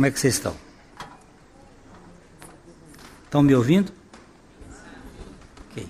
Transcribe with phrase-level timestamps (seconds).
[0.00, 0.56] Como é que vocês estão?
[3.22, 3.92] Estão me ouvindo?
[5.68, 5.86] Ok.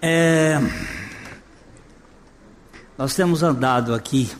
[0.00, 0.56] É,
[2.96, 4.34] nós temos andado aqui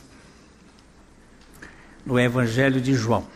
[2.06, 3.28] no Evangelho de João.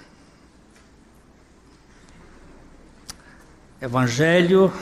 [3.83, 4.73] Evangelho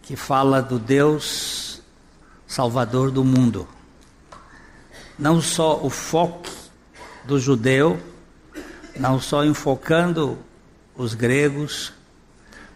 [0.00, 1.82] que fala do Deus
[2.46, 3.68] Salvador do mundo.
[5.18, 6.47] Não só o foco
[7.28, 8.00] do judeu,
[8.98, 10.38] não só enfocando
[10.96, 11.92] os gregos,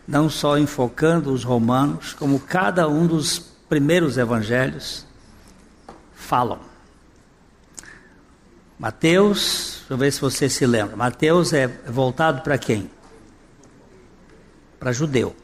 [0.06, 5.06] não só enfocando os romanos, como cada um dos primeiros evangelhos
[6.14, 6.60] falam.
[8.78, 10.96] Mateus, deixa eu ver se você se lembra.
[10.96, 12.90] Mateus é voltado para quem?
[14.78, 15.34] Para judeu.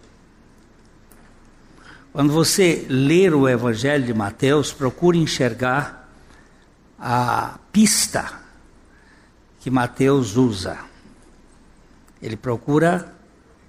[2.13, 6.11] Quando você ler o Evangelho de Mateus, procure enxergar
[6.99, 8.48] a pista
[9.61, 10.79] que Mateus usa.
[12.21, 13.15] Ele procura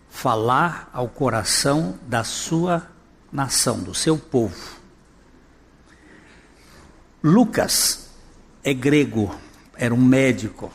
[0.10, 2.88] falar ao coração da sua
[3.32, 4.80] nação, do seu povo.
[7.24, 8.10] Lucas
[8.64, 9.36] é grego,
[9.76, 10.72] era um médico,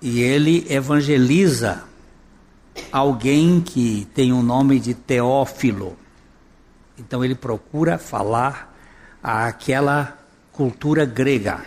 [0.00, 1.84] e ele evangeliza
[2.90, 5.96] alguém que tem o nome de Teófilo.
[6.98, 8.76] Então ele procura falar
[9.22, 10.18] àquela
[10.52, 11.64] cultura grega.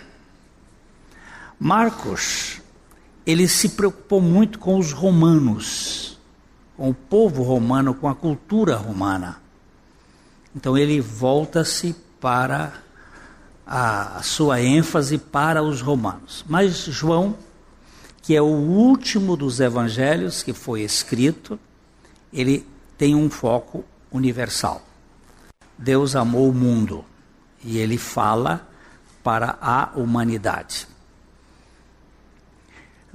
[1.59, 2.61] Marcos,
[3.25, 6.19] ele se preocupou muito com os romanos,
[6.75, 9.41] com o povo romano, com a cultura romana.
[10.55, 12.73] Então ele volta-se para
[13.65, 16.45] a sua ênfase para os romanos.
[16.47, 17.35] Mas João,
[18.21, 21.59] que é o último dos evangelhos que foi escrito,
[22.31, 22.65] ele
[22.97, 24.81] tem um foco universal.
[25.77, 27.03] Deus amou o mundo
[27.63, 28.67] e ele fala
[29.23, 30.87] para a humanidade.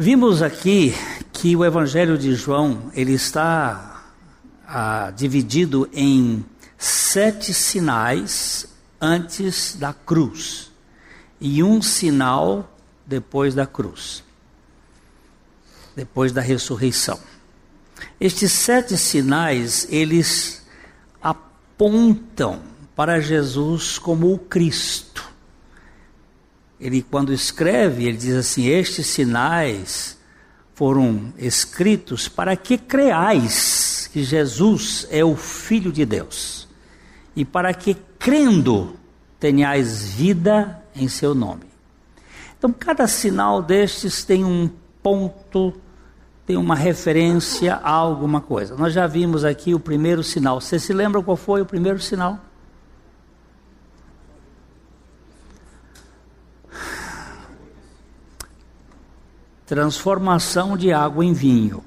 [0.03, 0.95] Vimos aqui
[1.31, 4.03] que o Evangelho de João ele está
[4.67, 6.42] ah, dividido em
[6.79, 8.67] sete sinais
[8.98, 10.73] antes da cruz
[11.39, 12.74] e um sinal
[13.05, 14.24] depois da cruz,
[15.95, 17.20] depois da ressurreição.
[18.19, 20.67] Estes sete sinais eles
[21.23, 22.63] apontam
[22.97, 25.10] para Jesus como o Cristo.
[26.80, 30.18] Ele, quando escreve, ele diz assim: Estes sinais
[30.74, 36.67] foram escritos para que creais que Jesus é o Filho de Deus
[37.36, 38.96] e para que, crendo,
[39.39, 41.64] tenhais vida em seu nome.
[42.58, 44.70] Então, cada sinal destes tem um
[45.02, 45.74] ponto
[46.51, 48.74] tem uma referência a alguma coisa.
[48.74, 50.61] Nós já vimos aqui o primeiro sinal.
[50.61, 52.41] Você se lembra qual foi o primeiro sinal?
[59.70, 61.85] Transformação de água em vinho.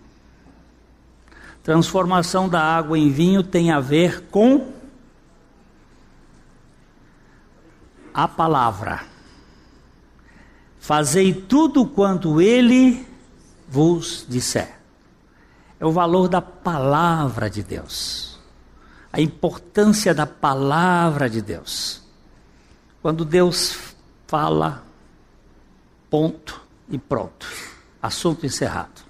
[1.62, 4.72] Transformação da água em vinho tem a ver com
[8.14, 9.04] a palavra.
[10.80, 13.06] Fazei tudo quanto ele
[13.68, 14.80] vos disser.
[15.78, 18.40] É o valor da palavra de Deus.
[19.12, 22.02] A importância da palavra de Deus.
[23.02, 23.94] Quando Deus
[24.26, 24.86] fala,
[26.10, 27.73] ponto e pronto.
[28.04, 29.02] Assunto encerrado.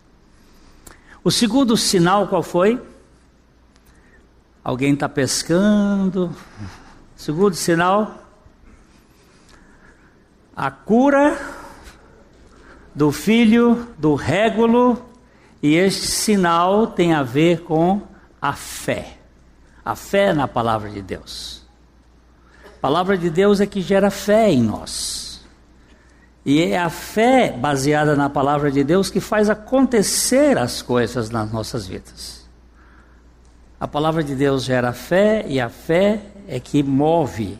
[1.23, 2.79] O segundo sinal qual foi?
[4.63, 6.33] Alguém está pescando.
[7.15, 8.23] Segundo sinal,
[10.55, 11.37] a cura
[12.93, 15.03] do filho do régulo,
[15.61, 18.01] e este sinal tem a ver com
[18.41, 19.17] a fé.
[19.83, 21.63] A fé na palavra de Deus.
[22.65, 25.22] A palavra de Deus é que gera fé em nós.
[26.45, 31.51] E é a fé baseada na palavra de Deus que faz acontecer as coisas nas
[31.51, 32.43] nossas vidas.
[33.79, 37.57] A palavra de Deus gera fé e a fé é que move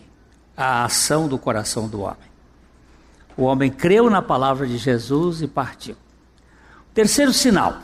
[0.55, 2.33] a ação do coração do homem.
[3.38, 5.96] O homem creu na palavra de Jesus e partiu.
[6.93, 7.78] Terceiro sinal.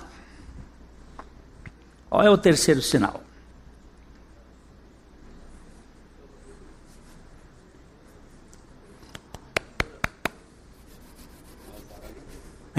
[2.09, 3.21] Qual é o terceiro sinal?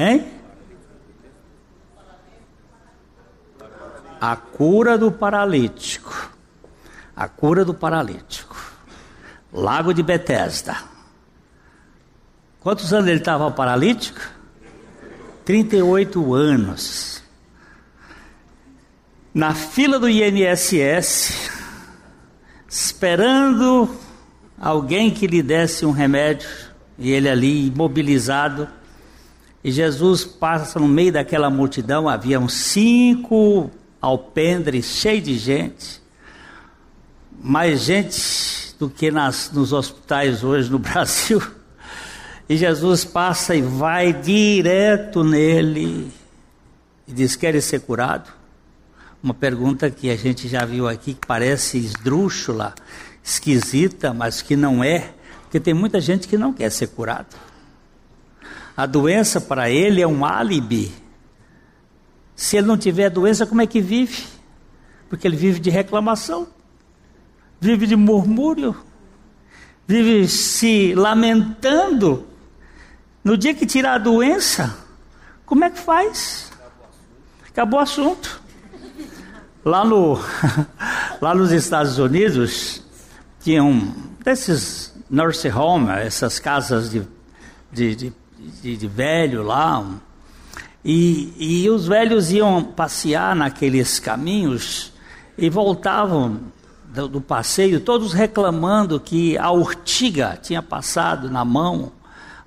[0.01, 0.27] Hein?
[4.19, 6.31] A cura do paralítico.
[7.15, 8.57] A cura do paralítico.
[9.53, 10.77] Lago de Betesda.
[12.61, 14.21] Quantos anos ele estava paralítico?
[15.45, 17.23] 38 anos.
[19.35, 21.51] Na fila do INSS,
[22.69, 23.95] esperando
[24.59, 26.49] alguém que lhe desse um remédio,
[26.99, 28.69] e ele ali imobilizado,
[29.63, 33.71] E Jesus passa no meio daquela multidão, haviam cinco
[34.01, 36.03] alpendres cheios de gente,
[37.43, 41.43] mais gente do que nas, nos hospitais hoje no Brasil.
[42.49, 46.11] E Jesus passa e vai direto nele
[47.07, 48.33] e diz: Queres ser curado?
[49.23, 52.75] Uma pergunta que a gente já viu aqui, que parece esdrúxula,
[53.23, 55.13] esquisita, mas que não é,
[55.43, 57.37] porque tem muita gente que não quer ser curado.
[58.77, 60.93] A doença para ele é um álibi.
[62.35, 64.25] Se ele não tiver doença, como é que vive?
[65.09, 66.49] Porque ele vive de reclamação,
[67.61, 68.77] vive de murmúrio,
[69.87, 72.27] vive se lamentando.
[73.23, 74.75] No dia que tirar a doença,
[75.45, 76.51] como é que faz?
[77.49, 78.41] Acabou o assunto.
[79.65, 80.19] Lá, no,
[81.21, 82.83] lá nos Estados Unidos,
[83.41, 83.93] tinha um
[84.25, 87.03] desses nursing home, essas casas de,
[87.73, 88.13] de, de,
[88.63, 89.85] de, de velho lá.
[90.85, 94.93] E, e os velhos iam passear naqueles caminhos
[95.37, 96.41] e voltavam
[96.85, 101.93] do, do passeio, todos reclamando que a urtiga tinha passado na mão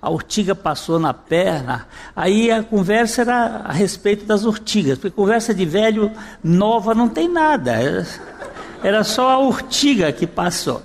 [0.03, 1.87] a urtiga passou na perna.
[2.13, 6.11] Aí a conversa era a respeito das urtigas, porque conversa de velho
[6.43, 8.05] nova não tem nada,
[8.83, 10.83] era só a urtiga que passou.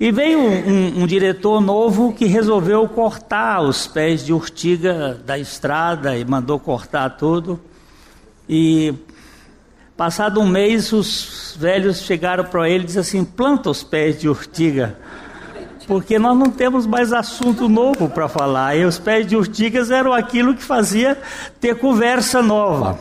[0.00, 6.16] E veio um, um, diretor novo que resolveu cortar os pés de urtiga da estrada
[6.16, 7.60] e mandou cortar tudo.
[8.48, 8.94] E
[9.98, 14.26] passado um mês, os velhos chegaram para ele e disseram assim: planta os pés de
[14.26, 14.96] urtiga
[15.86, 18.76] porque nós não temos mais assunto novo para falar.
[18.76, 21.18] E os pés de urtigas eram aquilo que fazia
[21.60, 22.96] ter conversa nova.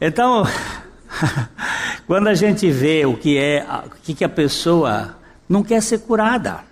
[0.00, 0.46] Então,
[2.08, 5.17] quando a gente vê o que é, o que a pessoa
[5.48, 6.64] não quer ser curada,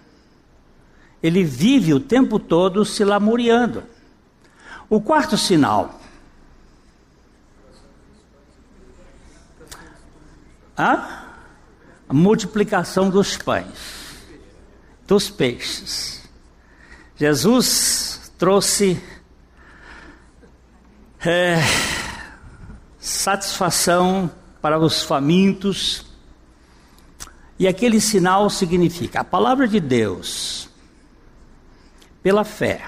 [1.23, 3.83] ele vive o tempo todo se lamuriando.
[4.89, 6.01] O quarto sinal.
[10.77, 11.25] A
[12.13, 14.07] multiplicação dos pães
[15.07, 16.23] dos peixes.
[17.17, 19.01] Jesus trouxe
[21.25, 21.57] é,
[22.99, 24.31] satisfação
[24.61, 26.06] para os famintos,
[27.59, 30.69] e aquele sinal significa a palavra de Deus,
[32.23, 32.83] pela fé,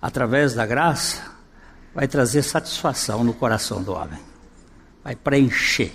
[0.00, 1.32] através da graça,
[1.94, 4.20] vai trazer satisfação no coração do homem,
[5.02, 5.92] vai preencher.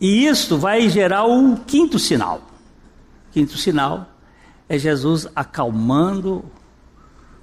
[0.00, 2.42] E isto vai gerar o quinto sinal.
[3.30, 4.08] Quinto sinal
[4.68, 6.44] é Jesus acalmando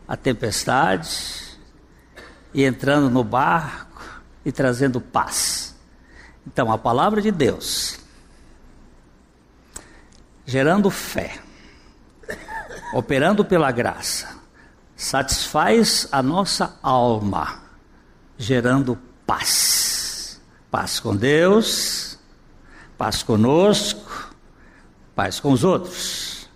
[0.08, 1.58] a tempestade
[2.54, 4.04] e entrando no barco
[4.44, 5.76] e trazendo paz.
[6.46, 8.00] Então, a palavra de Deus,
[10.51, 11.39] gerando fé,
[12.94, 14.36] operando pela graça,
[14.95, 17.63] satisfaz a nossa alma,
[18.38, 20.42] gerando paz.
[20.69, 22.18] Paz com Deus,
[22.98, 24.31] paz conosco
[25.21, 26.50] paz com os outros.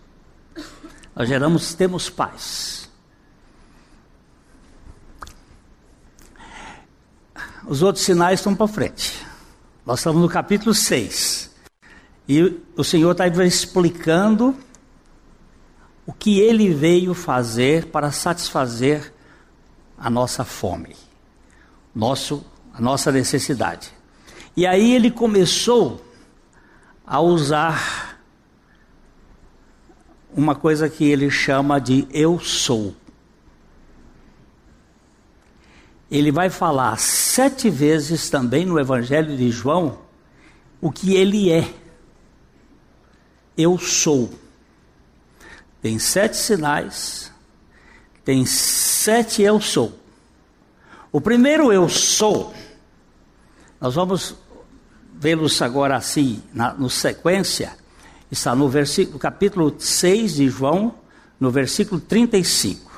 [1.16, 2.90] Nós geramos, temos paz.
[7.68, 9.26] Os outros sinais estão para frente.
[9.86, 11.35] Nós estamos no capítulo 6.
[12.28, 14.56] E o Senhor está explicando
[16.06, 19.14] o que ele veio fazer para satisfazer
[19.98, 20.96] a nossa fome,
[21.94, 23.92] nosso, a nossa necessidade.
[24.56, 26.04] E aí ele começou
[27.06, 28.20] a usar
[30.36, 32.96] uma coisa que ele chama de eu sou.
[36.12, 40.00] Ele vai falar sete vezes também no Evangelho de João
[40.82, 41.85] o que ele é.
[43.58, 44.30] Eu sou.
[45.82, 47.32] Tem sete sinais,
[48.24, 49.98] tem sete eu sou.
[51.12, 52.54] O primeiro eu sou,
[53.80, 54.36] nós vamos
[55.14, 57.78] vê-los agora assim, na no sequência
[58.32, 60.94] Está no, versículo, capítulo 6 de João,
[61.40, 62.92] no versículo 35.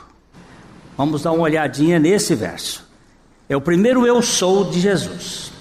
[0.97, 2.87] Vamos dar uma olhadinha nesse verso.
[3.49, 5.51] É o primeiro eu sou de Jesus.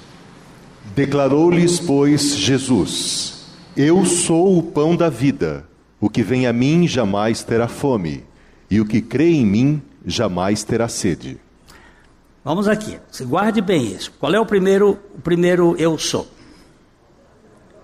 [0.95, 3.36] Declarou-lhes, pois, Jesus:
[3.77, 5.69] Eu sou o pão da vida.
[6.01, 8.25] O que vem a mim jamais terá fome,
[8.71, 11.39] e o que crê em mim jamais terá sede.
[12.43, 14.11] Vamos aqui, se guarde bem isso.
[14.19, 16.27] Qual é o primeiro, o primeiro eu sou?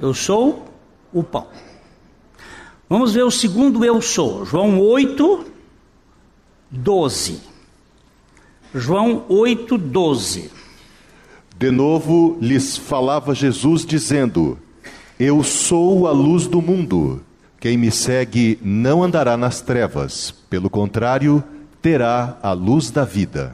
[0.01, 0.65] Eu sou
[1.13, 1.47] o pão.
[2.89, 4.47] Vamos ver o segundo eu sou.
[4.47, 5.45] João 8,
[6.71, 7.41] 12.
[8.75, 10.51] João 8, 12.
[11.59, 14.59] De novo lhes falava Jesus, dizendo:
[15.19, 17.23] Eu sou a luz do mundo.
[17.61, 21.45] Quem me segue não andará nas trevas, pelo contrário,
[21.81, 23.53] terá a luz da vida.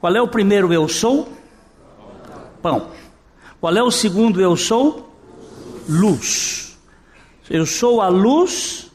[0.00, 1.28] Qual é o primeiro eu sou?
[2.60, 2.88] Pão.
[3.60, 5.14] Qual é o segundo eu sou?
[5.88, 6.76] Luz.
[7.48, 8.90] Eu sou a luz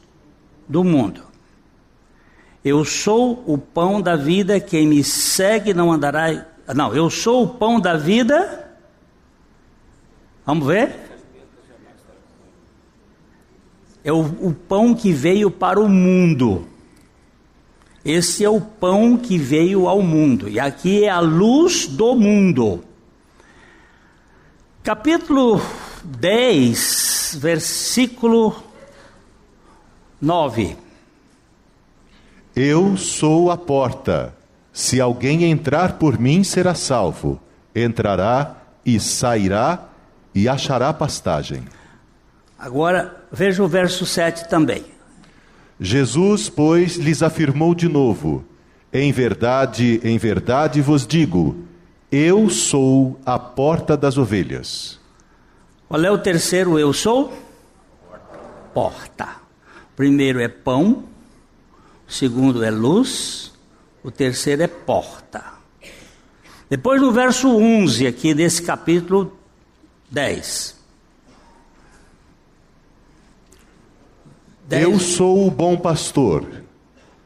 [0.68, 1.22] do mundo.
[2.64, 6.46] Eu sou o pão da vida, quem me segue não andará.
[6.74, 8.70] Não, eu sou o pão da vida.
[10.44, 11.09] Vamos ver?
[14.02, 16.66] É o, o pão que veio para o mundo.
[18.04, 20.48] Esse é o pão que veio ao mundo.
[20.48, 22.82] E aqui é a luz do mundo.
[24.82, 25.60] Capítulo
[26.02, 28.56] 10, versículo
[30.20, 30.76] 9.
[32.56, 34.34] Eu sou a porta.
[34.72, 37.38] Se alguém entrar por mim, será salvo.
[37.74, 39.88] Entrará e sairá
[40.34, 41.62] e achará pastagem.
[42.60, 44.84] Agora veja o verso 7 também.
[45.80, 48.44] Jesus, pois, lhes afirmou de novo:
[48.92, 51.56] Em verdade, em verdade vos digo,
[52.12, 55.00] eu sou a porta das ovelhas.
[55.88, 57.32] Qual é o terceiro eu sou?
[58.74, 59.40] Porta.
[59.96, 61.04] Primeiro é pão,
[62.06, 63.54] o segundo é luz,
[64.04, 65.42] o terceiro é porta.
[66.68, 69.34] Depois no verso 11 aqui desse capítulo
[70.10, 70.79] 10.
[74.70, 76.44] Eu sou o bom pastor.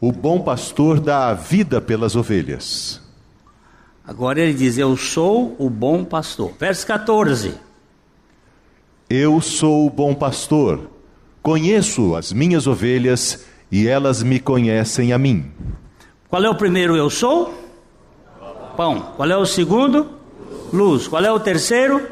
[0.00, 3.02] O bom pastor dá a vida pelas ovelhas.
[4.06, 6.52] Agora ele diz: Eu sou o bom pastor.
[6.58, 7.54] Verso 14.
[9.10, 10.90] Eu sou o bom pastor.
[11.42, 15.52] Conheço as minhas ovelhas e elas me conhecem a mim.
[16.30, 17.52] Qual é o primeiro eu sou?
[18.74, 19.12] Pão.
[19.16, 20.08] Qual é o segundo?
[20.72, 21.06] Luz.
[21.06, 22.08] Qual é o terceiro?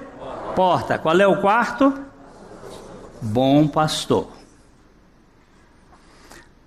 [0.54, 0.98] Porta.
[0.98, 1.92] Qual é o quarto?
[3.22, 4.41] Bom pastor.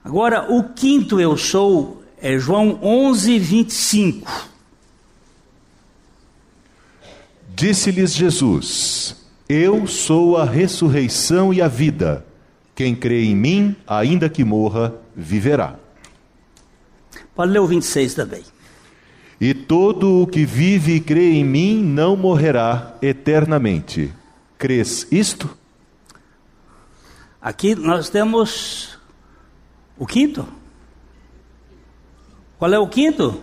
[0.05, 4.49] Agora, o quinto eu sou é João 11, 25.
[7.55, 9.15] Disse-lhes Jesus:
[9.49, 12.23] Eu sou a ressurreição e a vida.
[12.75, 15.73] Quem crê em mim, ainda que morra, viverá.
[17.33, 18.43] Pode ler o 26 também.
[19.41, 24.13] E todo o que vive e crê em mim não morrerá eternamente.
[24.55, 25.49] Crês isto?
[27.41, 28.94] Aqui nós temos
[29.97, 30.47] o quinto.
[32.57, 33.41] Qual é o quinto?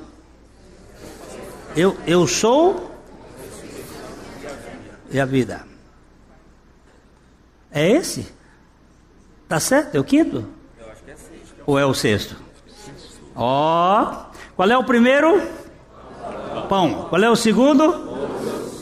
[1.76, 2.90] Eu, eu sou
[5.10, 5.64] e a vida.
[7.70, 8.32] É esse?
[9.48, 9.94] Tá certo?
[9.94, 10.46] É o quinto?
[10.78, 11.54] Eu acho que é sexto.
[11.66, 12.36] Ou é o sexto?
[13.36, 14.02] Ó.
[14.02, 14.32] Oh.
[14.56, 15.40] Qual é o primeiro?
[16.68, 17.06] Pão.
[17.08, 17.84] Qual é o segundo?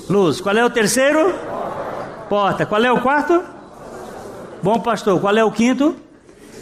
[0.09, 0.41] Luz.
[0.41, 1.35] Qual é o terceiro?
[2.29, 2.65] Porta.
[2.67, 3.45] Qual é o quarto?
[4.63, 5.21] Bom pastor.
[5.21, 5.97] Qual é o quinto?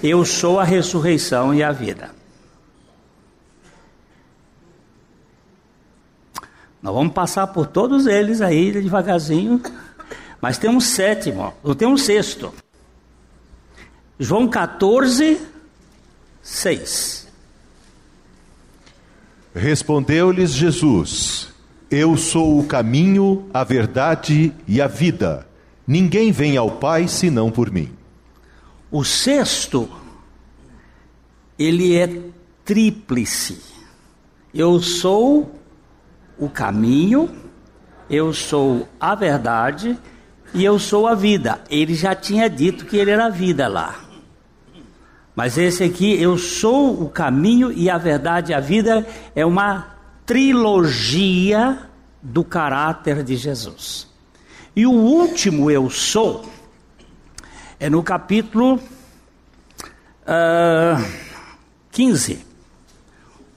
[0.03, 2.11] Eu sou a ressurreição e a vida.
[6.81, 9.61] Nós vamos passar por todos eles aí devagarzinho.
[10.41, 12.55] Mas tem um sétimo, ou tem um sexto.
[14.19, 15.41] João 14,
[16.41, 17.29] 6.
[19.55, 21.49] Respondeu-lhes Jesus:
[21.91, 25.47] Eu sou o caminho, a verdade e a vida.
[25.85, 27.98] Ninguém vem ao Pai senão por mim.
[28.91, 29.89] O sexto,
[31.59, 32.23] ele é
[32.65, 33.61] tríplice.
[34.55, 35.55] Eu sou
[36.39, 37.31] o caminho,
[38.09, 39.99] eu sou a verdade
[40.55, 41.61] e eu sou a vida.
[41.69, 44.05] Ele já tinha dito que ele era a vida lá.
[45.37, 49.97] Mas esse aqui, eu sou o caminho e a verdade e a vida, é uma
[50.27, 51.79] trilogia
[52.23, 54.09] do caráter de Jesus.
[54.75, 56.45] E o último eu sou
[57.81, 58.81] é no capítulo uh,
[60.27, 61.05] ah,
[61.93, 62.45] 15,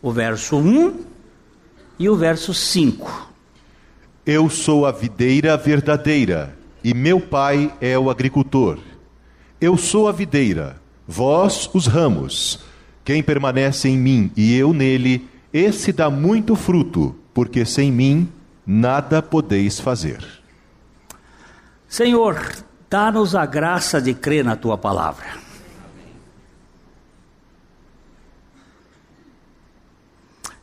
[0.01, 0.99] o verso 1
[1.97, 3.31] e o verso 5.
[4.25, 8.77] Eu sou a videira verdadeira, e meu pai é o agricultor.
[9.59, 12.59] Eu sou a videira, vós os ramos.
[13.03, 18.29] Quem permanece em mim e eu nele, esse dá muito fruto, porque sem mim
[18.65, 20.23] nada podeis fazer.
[21.87, 22.39] Senhor,
[22.91, 25.25] dá-nos a graça de crer na tua palavra.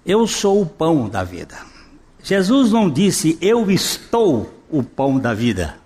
[0.05, 1.57] Eu sou o pão da vida.
[2.23, 5.79] Jesus não disse, eu estou o pão da vida.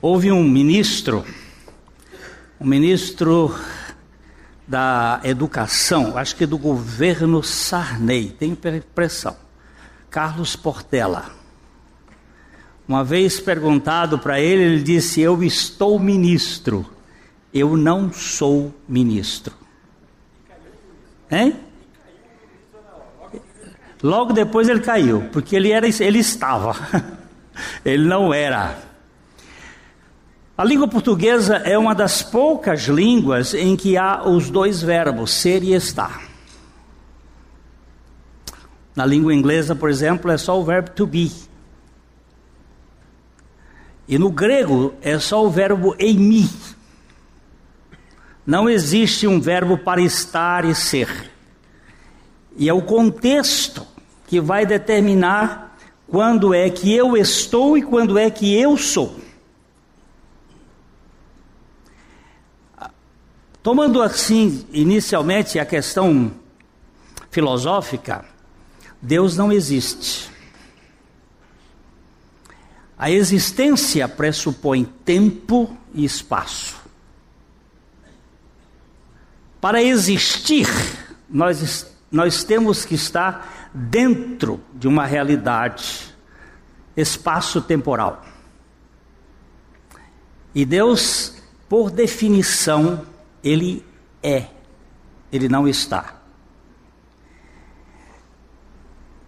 [0.00, 1.26] Houve um ministro,
[2.58, 3.54] um ministro
[4.66, 9.36] da educação, acho que do governo Sarney, tenho impressão,
[10.08, 11.45] Carlos Portela.
[12.88, 16.86] Uma vez perguntado para ele, ele disse: Eu estou ministro,
[17.52, 19.52] eu não sou ministro.
[21.30, 21.56] Hein?
[24.02, 26.76] Logo depois ele caiu, porque ele, era, ele estava,
[27.84, 28.78] ele não era.
[30.56, 35.62] A língua portuguesa é uma das poucas línguas em que há os dois verbos, ser
[35.62, 36.22] e estar.
[38.94, 41.30] Na língua inglesa, por exemplo, é só o verbo to be.
[44.08, 46.48] E no grego é só o verbo eimi.
[48.46, 51.30] Não existe um verbo para estar e ser.
[52.56, 53.84] E é o contexto
[54.26, 59.16] que vai determinar quando é que eu estou e quando é que eu sou.
[63.62, 66.30] Tomando assim, inicialmente, a questão
[67.30, 68.24] filosófica,
[69.02, 70.30] Deus não existe.
[72.98, 76.76] A existência pressupõe tempo e espaço.
[79.60, 80.66] Para existir,
[81.28, 86.14] nós, nós temos que estar dentro de uma realidade
[86.96, 88.24] espaço-temporal.
[90.54, 91.34] E Deus,
[91.68, 93.04] por definição,
[93.44, 93.84] ele
[94.22, 94.46] é,
[95.30, 96.16] ele não está.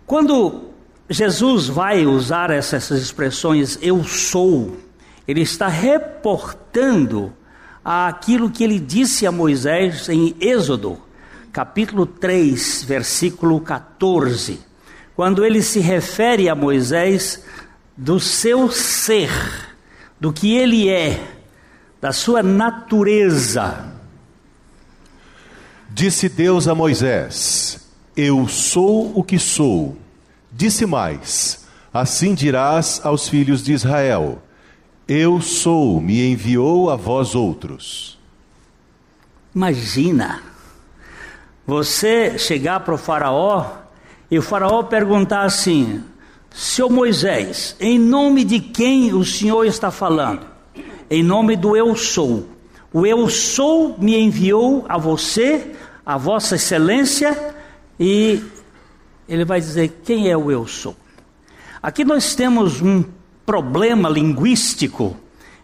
[0.07, 0.68] Quando
[1.11, 4.77] Jesus vai usar essas expressões eu sou,
[5.27, 7.33] ele está reportando
[7.83, 10.99] aquilo que ele disse a Moisés em Êxodo,
[11.51, 14.61] capítulo 3, versículo 14,
[15.17, 17.43] quando ele se refere a Moisés
[17.97, 19.31] do seu ser,
[20.21, 21.21] do que ele é,
[22.01, 23.93] da sua natureza.
[25.89, 29.97] Disse Deus a Moisés: Eu sou o que sou.
[30.59, 34.43] Disse mais: Assim dirás aos filhos de Israel:
[35.07, 38.19] Eu sou, me enviou a vós outros.
[39.55, 40.43] Imagina
[41.65, 43.67] você chegar para o Faraó
[44.29, 46.03] e o Faraó perguntar assim:
[46.51, 50.45] Seu Moisés, em nome de quem o Senhor está falando?
[51.09, 52.49] Em nome do Eu sou.
[52.93, 55.73] O Eu sou me enviou a você
[56.05, 57.55] a Vossa Excelência,
[58.01, 58.43] e
[59.29, 60.97] ele vai dizer: Quem é o eu sou?
[61.83, 63.05] Aqui nós temos um
[63.45, 65.17] problema linguístico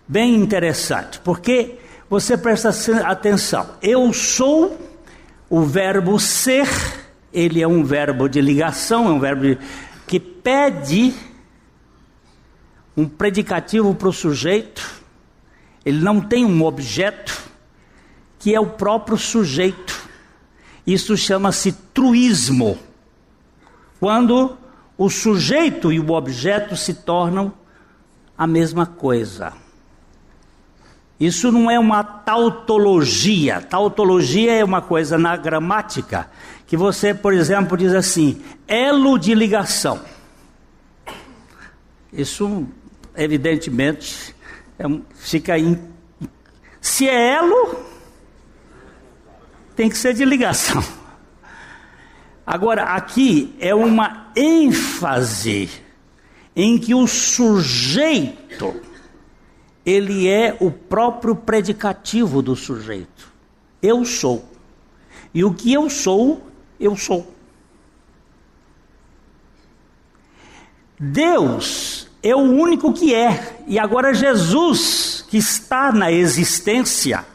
[0.06, 2.70] bem interessante, porque você presta
[3.04, 4.78] atenção, eu sou
[5.48, 6.68] o verbo ser,
[7.32, 9.60] ele é um verbo de ligação, é um verbo
[10.06, 11.14] que pede
[12.96, 15.02] um predicativo para o sujeito,
[15.84, 17.42] ele não tem um objeto,
[18.38, 20.08] que é o próprio sujeito.
[20.86, 22.78] Isso chama-se truísmo.
[24.04, 24.58] Quando
[24.98, 27.54] o sujeito e o objeto se tornam
[28.36, 29.54] a mesma coisa.
[31.18, 33.62] Isso não é uma tautologia.
[33.62, 36.30] Tautologia é uma coisa na gramática
[36.66, 40.02] que você, por exemplo, diz assim: elo de ligação.
[42.12, 42.68] Isso,
[43.16, 44.36] evidentemente,
[44.78, 45.80] é, fica em.
[46.78, 47.82] Se é elo,
[49.74, 50.84] tem que ser de ligação.
[52.46, 55.70] Agora, aqui é uma ênfase
[56.54, 58.80] em que o sujeito
[59.84, 63.32] ele é o próprio predicativo do sujeito.
[63.82, 64.48] Eu sou.
[65.32, 66.42] E o que eu sou,
[66.80, 67.34] eu sou.
[70.98, 73.58] Deus é o único que é.
[73.66, 77.26] E agora Jesus, que está na existência,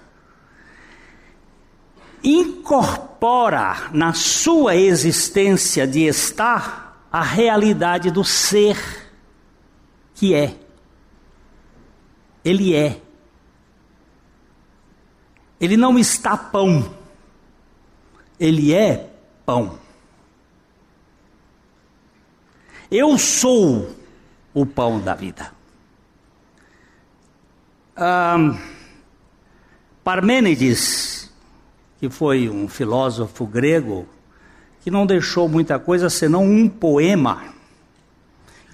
[2.23, 8.77] incorpora na sua existência de estar a realidade do ser
[10.13, 10.55] que é.
[12.43, 13.01] Ele é.
[15.60, 16.93] Ele não está pão.
[18.39, 19.10] Ele é
[19.45, 19.79] pão.
[22.91, 23.95] Eu sou
[24.53, 25.53] o pão da vida.
[30.03, 31.29] Parmênides
[31.99, 34.07] que foi um filósofo grego
[34.81, 37.53] que não deixou muita coisa senão um poema.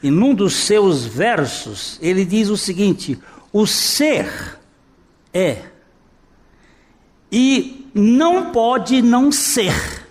[0.04, 3.20] E num dos seus versos, ele diz o seguinte:
[3.52, 4.60] o ser
[5.34, 5.64] é
[7.32, 10.06] e não pode não ser.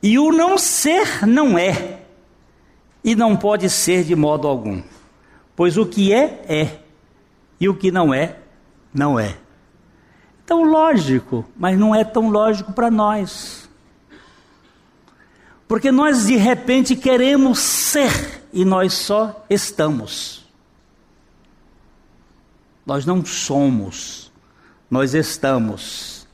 [0.00, 2.02] E o não ser não é,
[3.02, 4.80] e não pode ser de modo algum.
[5.56, 6.78] Pois o que é, é,
[7.60, 8.36] e o que não é,
[8.94, 9.36] não é
[10.48, 13.68] tão lógico, mas não é tão lógico para nós.
[15.68, 20.48] Porque nós de repente queremos ser e nós só estamos.
[22.86, 24.32] Nós não somos,
[24.90, 26.26] nós estamos.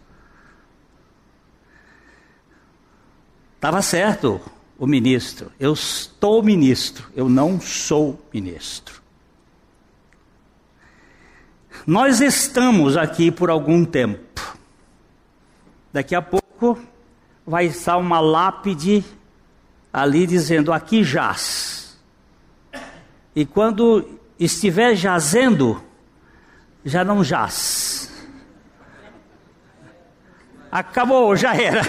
[3.57, 4.41] Estava certo
[4.79, 5.51] o ministro.
[5.59, 9.03] Eu estou ministro, eu não sou ministro.
[11.87, 14.57] Nós estamos aqui por algum tempo.
[15.93, 16.79] Daqui a pouco
[17.47, 19.05] vai estar uma lápide
[19.93, 21.99] ali dizendo: aqui jaz.
[23.37, 25.83] E quando estiver jazendo,
[26.85, 28.11] já não jaz.
[30.73, 31.83] Acabou, já era.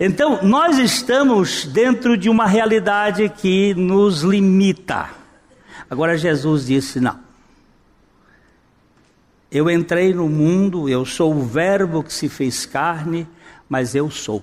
[0.00, 5.08] Então, nós estamos dentro de uma realidade que nos limita.
[5.88, 7.27] Agora, Jesus disse: não.
[9.50, 13.26] Eu entrei no mundo, eu sou o Verbo que se fez carne,
[13.68, 14.42] mas eu sou.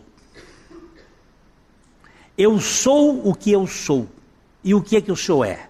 [2.36, 4.08] Eu sou o que eu sou.
[4.64, 5.70] E o que é que o Senhor é?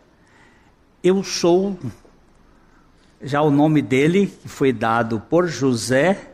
[1.03, 1.77] Eu sou,
[3.21, 6.31] já o nome dele, que foi dado por José,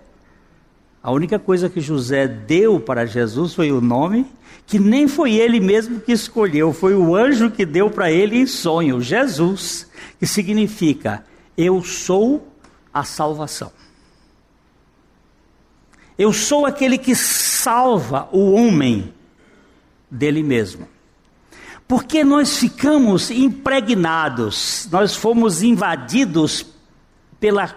[1.01, 4.27] a única coisa que José deu para Jesus foi o nome,
[4.67, 8.45] que nem foi ele mesmo que escolheu, foi o anjo que deu para ele em
[8.45, 11.25] sonho, Jesus, que significa
[11.57, 12.50] eu sou
[12.93, 13.71] a salvação.
[16.17, 19.13] Eu sou aquele que salva o homem
[20.09, 20.87] dele mesmo.
[21.87, 26.65] Porque nós ficamos impregnados, nós fomos invadidos
[27.39, 27.75] pela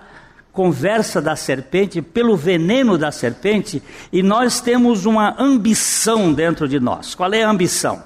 [0.53, 7.15] conversa da serpente, pelo veneno da serpente, e nós temos uma ambição dentro de nós.
[7.15, 8.05] Qual é a ambição?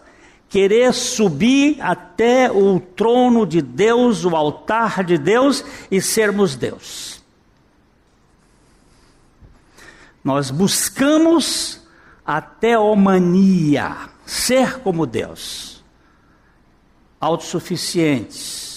[0.49, 7.23] Querer subir até o trono de Deus, o altar de Deus e sermos Deus.
[10.25, 11.87] Nós buscamos
[12.25, 15.85] a teomania, ser como Deus,
[17.21, 18.69] autossuficientes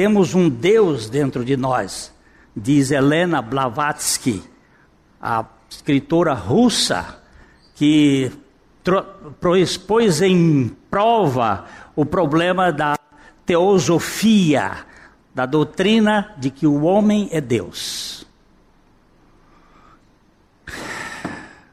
[0.00, 2.10] temos um Deus dentro de nós,
[2.56, 4.42] diz Helena Blavatsky,
[5.20, 7.22] a escritora russa,
[7.74, 8.32] que
[9.56, 12.96] expôs em prova o problema da
[13.44, 14.86] teosofia,
[15.34, 18.26] da doutrina de que o homem é Deus.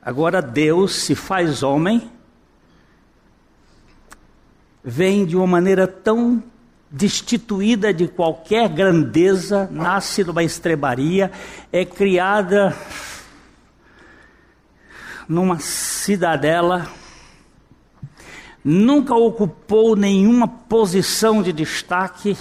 [0.01, 2.09] Agora, Deus se faz homem,
[4.83, 6.41] vem de uma maneira tão
[6.89, 11.31] destituída de qualquer grandeza, nasce numa estrebaria,
[11.71, 12.73] é criada
[15.27, 16.87] numa cidadela,
[18.67, 22.37] nunca ocupou nenhuma posição de destaque,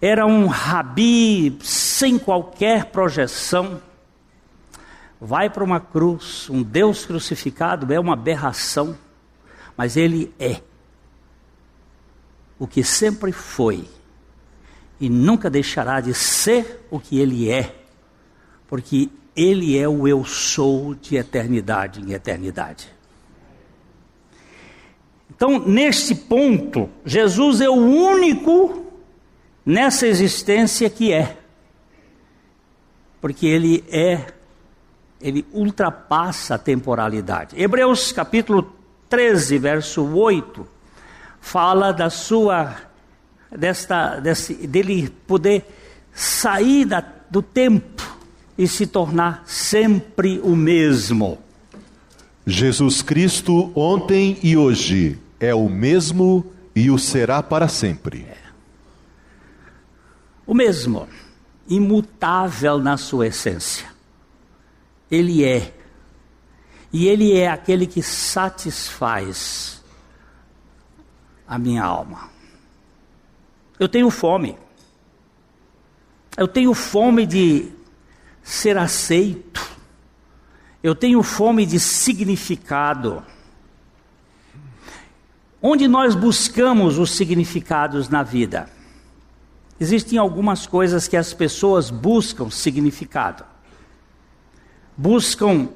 [0.00, 3.80] era um rabi sem qualquer projeção.
[5.20, 8.98] Vai para uma cruz, um Deus crucificado é uma aberração,
[9.76, 10.60] mas ele é
[12.58, 13.88] o que sempre foi
[14.98, 17.76] e nunca deixará de ser o que ele é,
[18.66, 22.93] porque ele é o eu sou de eternidade em eternidade.
[25.36, 28.84] Então, neste ponto, Jesus é o único
[29.66, 31.36] nessa existência que é.
[33.20, 34.26] Porque ele é,
[35.20, 37.60] ele ultrapassa a temporalidade.
[37.60, 38.72] Hebreus capítulo
[39.08, 40.66] 13, verso 8,
[41.40, 42.74] fala da sua
[43.50, 45.64] desta desse, dele poder
[46.12, 48.02] sair da, do tempo
[48.56, 51.38] e se tornar sempre o mesmo.
[52.46, 58.22] Jesus Cristo ontem e hoje é o mesmo e o será para sempre.
[58.22, 58.44] É.
[60.46, 61.08] O mesmo,
[61.68, 63.86] imutável na sua essência.
[65.10, 65.72] Ele é.
[66.92, 69.82] E ele é aquele que satisfaz
[71.46, 72.30] a minha alma.
[73.78, 74.56] Eu tenho fome.
[76.36, 77.72] Eu tenho fome de
[78.42, 79.66] ser aceito.
[80.82, 83.24] Eu tenho fome de significado.
[85.66, 88.68] Onde nós buscamos os significados na vida?
[89.80, 93.46] Existem algumas coisas que as pessoas buscam significado.
[94.94, 95.70] Buscam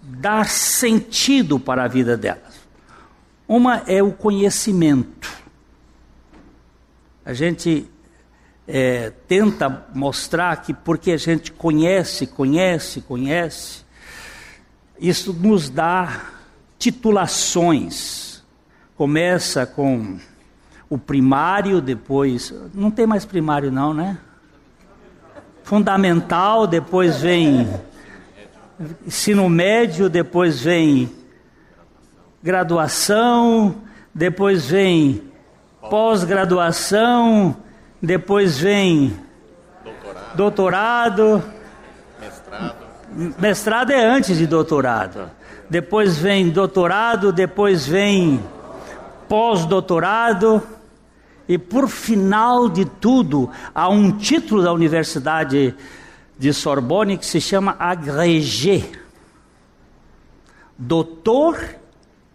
[0.00, 2.60] dar sentido para a vida delas.
[3.48, 5.28] Uma é o conhecimento.
[7.24, 7.90] A gente
[8.68, 13.84] é, tenta mostrar que porque a gente conhece, conhece, conhece,
[14.96, 16.24] isso nos dá
[16.78, 18.31] titulações.
[18.96, 20.18] Começa com
[20.88, 22.52] o primário, depois.
[22.74, 24.18] Não tem mais primário, não, né?
[25.64, 27.68] Fundamental, depois vem
[29.06, 31.10] ensino médio, depois vem
[32.42, 33.76] graduação,
[34.14, 35.22] depois vem
[35.88, 37.56] pós-graduação,
[38.02, 39.16] depois vem
[39.84, 41.44] doutorado, doutorado
[42.20, 42.76] mestrado.
[43.38, 45.30] mestrado é antes de doutorado.
[45.70, 48.42] depois vem doutorado, depois vem
[49.32, 50.62] pós-doutorado,
[51.48, 55.74] e por final de tudo, há um título da Universidade
[56.38, 58.90] de Sorbonne que se chama agrégé
[60.76, 61.58] doutor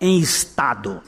[0.02, 1.00] em estado.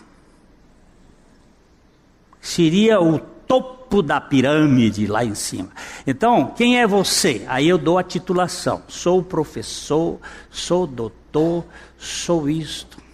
[2.40, 5.70] Seria o topo da pirâmide lá em cima.
[6.06, 7.44] Então, quem é você?
[7.48, 8.84] Aí eu dou a titulação.
[8.88, 10.20] Sou professor,
[10.52, 11.66] sou doutor,
[11.98, 13.09] sou isto.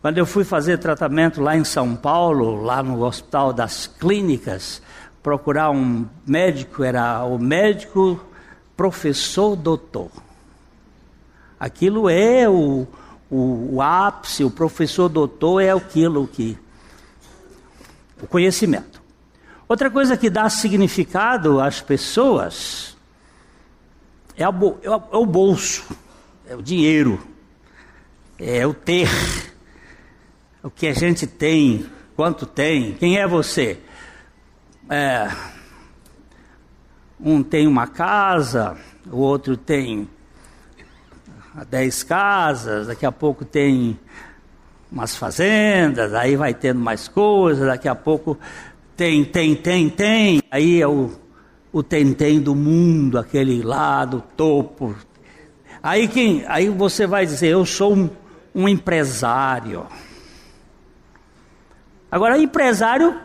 [0.00, 4.80] Quando eu fui fazer tratamento lá em São Paulo, lá no Hospital das Clínicas,
[5.22, 8.18] procurar um médico, era o médico
[8.74, 10.10] professor doutor.
[11.58, 12.86] Aquilo é o,
[13.30, 16.56] o, o ápice, o professor doutor é aquilo que.
[18.22, 19.02] o conhecimento.
[19.68, 22.96] Outra coisa que dá significado às pessoas
[24.34, 25.84] é, é, é o bolso,
[26.48, 27.20] é o dinheiro,
[28.38, 29.08] é o ter,
[30.62, 33.78] o que a gente tem, quanto tem, quem é você?
[34.88, 35.30] É,
[37.18, 38.76] um tem uma casa,
[39.10, 40.08] o outro tem
[41.68, 43.98] dez casas, daqui a pouco tem
[44.90, 48.38] umas fazendas, aí vai tendo mais coisas, daqui a pouco
[48.96, 51.10] tem, tem, tem, tem, aí é o,
[51.72, 54.94] o tem-tem do mundo, aquele lá do topo.
[55.82, 58.10] Aí, quem, aí você vai dizer, eu sou um,
[58.54, 59.86] um empresário.
[62.10, 63.20] Agora, empresário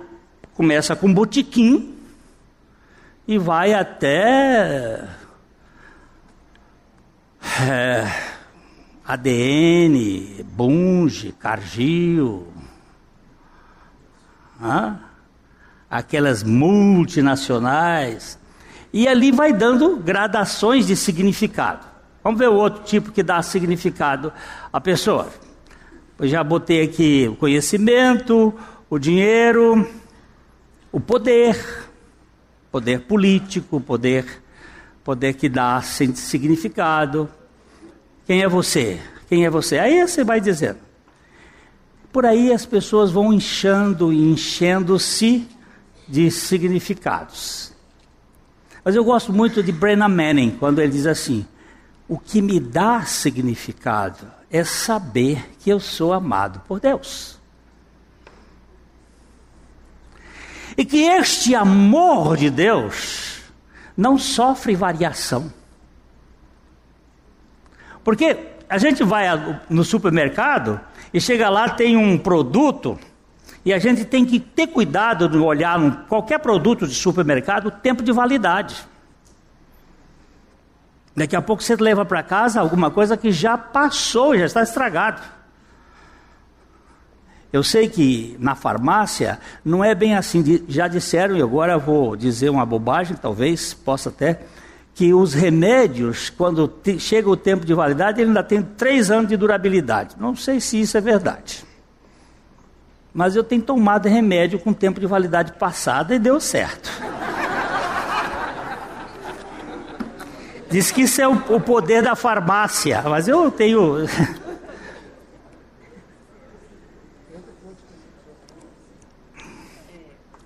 [0.53, 1.95] começa com botiquim
[3.27, 5.03] e vai até
[7.67, 8.11] é,
[9.03, 12.47] ADN, Bunge, Cargill,
[15.89, 18.37] aquelas multinacionais,
[18.93, 21.85] e ali vai dando gradações de significado.
[22.23, 24.31] Vamos ver o outro tipo que dá significado
[24.71, 25.29] à pessoa.
[26.17, 28.53] Eu já botei aqui o conhecimento,
[28.89, 29.87] o dinheiro,
[30.91, 31.89] o poder,
[32.71, 34.43] poder político, poder,
[35.03, 37.29] poder que dá significado,
[38.25, 38.99] quem é você?
[39.27, 39.77] Quem é você?
[39.77, 40.79] Aí você vai dizendo.
[42.11, 45.47] Por aí as pessoas vão inchando e enchendo-se
[46.07, 47.73] de significados.
[48.83, 51.45] Mas eu gosto muito de Brennan Manning, quando ele diz assim:
[52.07, 57.34] O que me dá significado é saber que eu sou amado por Deus.
[60.77, 63.41] E que este amor de Deus
[63.95, 65.51] não sofre variação.
[68.03, 68.37] Porque
[68.69, 69.25] a gente vai
[69.69, 70.79] no supermercado
[71.13, 72.99] e chega lá, tem um produto,
[73.63, 78.03] e a gente tem que ter cuidado de olhar qualquer produto de supermercado o tempo
[78.03, 78.85] de validade.
[81.15, 85.21] Daqui a pouco você leva para casa alguma coisa que já passou, já está estragado.
[87.55, 92.49] Eu sei que na farmácia não é bem assim, já disseram, e agora vou dizer
[92.49, 94.41] uma bobagem, talvez possa até
[94.93, 99.37] que os remédios, quando chega o tempo de validade, ele ainda tem três anos de
[99.37, 100.17] durabilidade.
[100.19, 101.63] Não sei se isso é verdade.
[103.13, 106.91] Mas eu tenho tomado remédio com tempo de validade passada e deu certo.
[110.69, 114.05] Diz que isso é o poder da farmácia, mas eu tenho.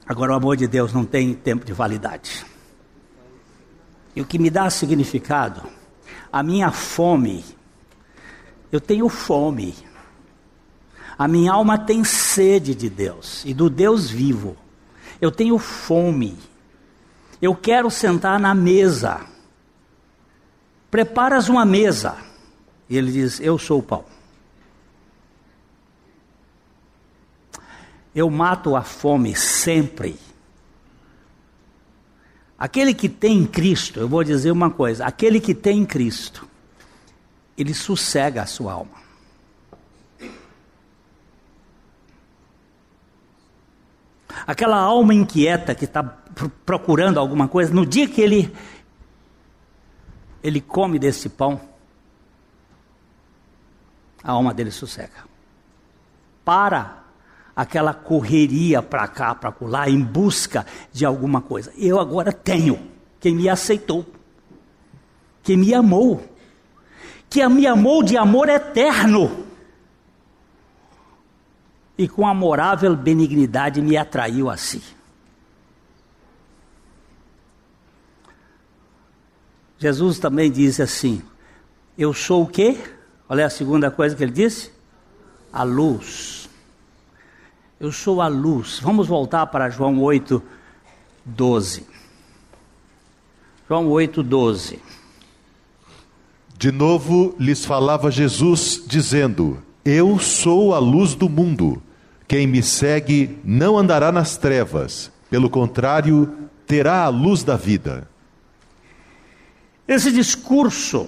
[0.10, 2.44] Agora, o amor de Deus não tem tempo de validade.
[4.16, 5.62] E o que me dá significado,
[6.34, 7.46] a minha fome,
[8.72, 9.76] eu tenho fome.
[11.16, 14.58] A minha alma tem sede de Deus e do Deus vivo.
[15.22, 16.36] Eu tenho fome.
[17.40, 19.22] Eu quero sentar na mesa.
[20.90, 22.18] Preparas uma mesa.
[22.90, 24.06] E ele diz: Eu sou o pão.
[28.14, 30.18] Eu mato a fome sempre
[32.60, 36.46] Aquele que tem Cristo, eu vou dizer uma coisa: aquele que tem Cristo,
[37.58, 39.00] ele sossega a sua alma.
[44.46, 46.04] Aquela alma inquieta que está
[46.66, 48.54] procurando alguma coisa, no dia que ele
[50.44, 51.62] ele come desse pão,
[54.22, 55.30] a alma dele sossega.
[56.44, 56.99] Para
[57.60, 61.74] aquela correria para cá, para lá, em busca de alguma coisa.
[61.78, 62.80] Eu agora tenho
[63.20, 64.06] quem me aceitou,
[65.44, 66.24] quem me amou,
[67.30, 69.46] que me amou de amor eterno.
[71.98, 74.82] E com amorável benignidade me atraiu a si.
[79.78, 81.22] Jesus também diz assim:
[81.98, 82.78] Eu sou o quê?
[83.30, 84.72] É a segunda coisa que ele disse?
[85.52, 86.39] A luz.
[87.80, 88.80] Eu sou a luz.
[88.82, 90.44] Vamos voltar para João 8,
[91.24, 91.88] 12.
[93.70, 94.82] João 8, 12.
[96.58, 101.82] De novo lhes falava Jesus, dizendo: Eu sou a luz do mundo.
[102.28, 108.10] Quem me segue não andará nas trevas, pelo contrário, terá a luz da vida.
[109.88, 111.08] Esse discurso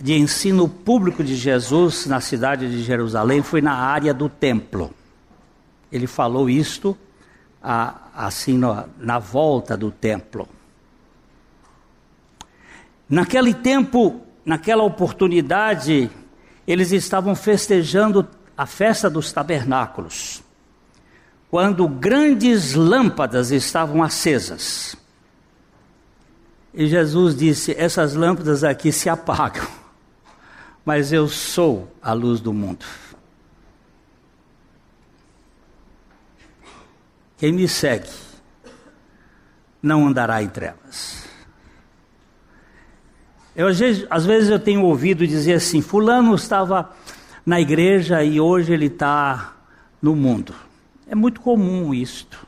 [0.00, 4.94] de ensino público de Jesus na cidade de Jerusalém foi na área do templo.
[5.94, 6.98] Ele falou isto
[8.12, 8.58] assim
[8.98, 10.48] na volta do templo.
[13.08, 16.10] Naquele tempo, naquela oportunidade,
[16.66, 18.28] eles estavam festejando
[18.58, 20.42] a festa dos tabernáculos,
[21.48, 24.96] quando grandes lâmpadas estavam acesas.
[26.74, 29.68] E Jesus disse: Essas lâmpadas aqui se apagam,
[30.84, 32.84] mas eu sou a luz do mundo.
[37.44, 38.08] Quem me segue
[39.82, 41.26] não andará em trevas.
[43.54, 46.96] Eu, às, vezes, eu tenho ouvido dizer assim: Fulano estava
[47.44, 49.56] na igreja e hoje ele está
[50.00, 50.54] no mundo.
[51.06, 52.46] É muito comum isto.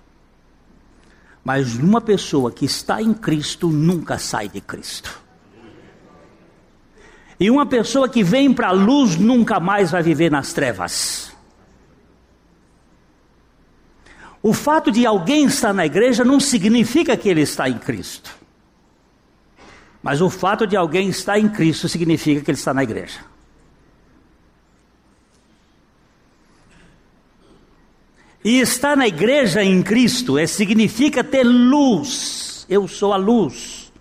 [1.44, 5.20] Mas uma pessoa que está em Cristo nunca sai de Cristo.
[7.38, 11.35] E uma pessoa que vem para a luz nunca mais vai viver nas trevas.
[14.46, 18.32] O fato de alguém estar na igreja não significa que ele está em Cristo.
[20.00, 23.18] Mas o fato de alguém estar em Cristo significa que ele está na igreja.
[28.44, 32.64] E estar na igreja em Cristo é, significa ter luz.
[32.68, 33.92] Eu sou a luz.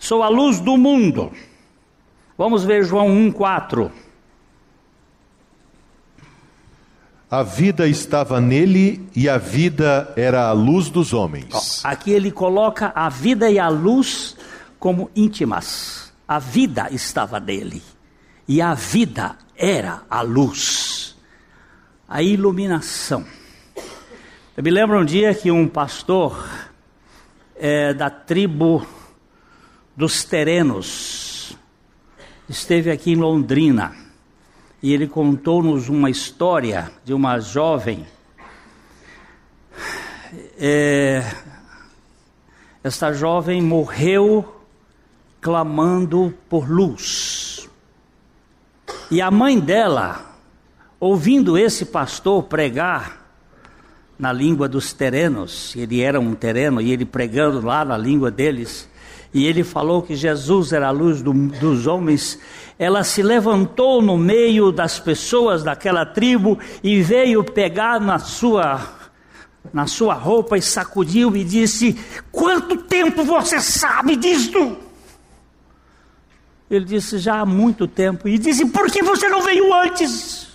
[0.00, 1.30] Sou a luz do mundo.
[2.36, 4.03] Vamos ver João 1,4.
[7.34, 11.84] A vida estava nele e a vida era a luz dos homens.
[11.84, 14.36] Aqui ele coloca a vida e a luz
[14.78, 16.12] como íntimas.
[16.28, 17.82] A vida estava nele
[18.46, 21.16] e a vida era a luz,
[22.08, 23.24] a iluminação.
[24.56, 26.48] Eu me lembro um dia que um pastor
[27.56, 28.86] é, da tribo
[29.96, 31.58] dos Terenos
[32.48, 34.03] esteve aqui em Londrina
[34.84, 38.04] e ele contou-nos uma história de uma jovem.
[40.58, 41.24] É,
[42.82, 44.62] esta jovem morreu
[45.40, 47.66] clamando por luz.
[49.10, 50.36] E a mãe dela,
[51.00, 53.24] ouvindo esse pastor pregar
[54.18, 58.86] na língua dos terenos, ele era um tereno e ele pregando lá na língua deles,
[59.34, 62.38] e ele falou que Jesus era a luz do, dos homens,
[62.78, 68.80] ela se levantou no meio das pessoas daquela tribo e veio pegar na sua
[69.72, 71.98] na sua roupa e sacudiu e disse:
[72.30, 74.76] Quanto tempo você sabe disto?
[76.70, 78.28] Ele disse: Já há muito tempo.
[78.28, 80.53] E disse: Por que você não veio antes?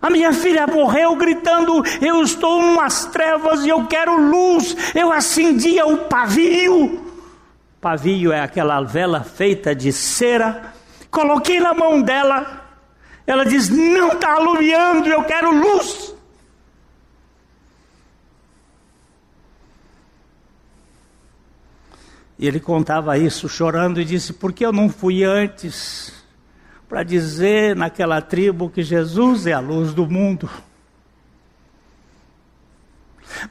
[0.00, 4.76] A minha filha morreu gritando: Eu estou umas trevas e eu quero luz.
[4.94, 7.04] Eu acendia o pavio.
[7.80, 10.72] Pavio é aquela vela feita de cera.
[11.10, 12.64] Coloquei na mão dela.
[13.26, 16.14] Ela diz: Não está alumiando, eu quero luz.
[22.38, 26.17] E ele contava isso chorando e disse: Por que eu não fui antes?
[26.88, 30.48] Para dizer naquela tribo que Jesus é a luz do mundo.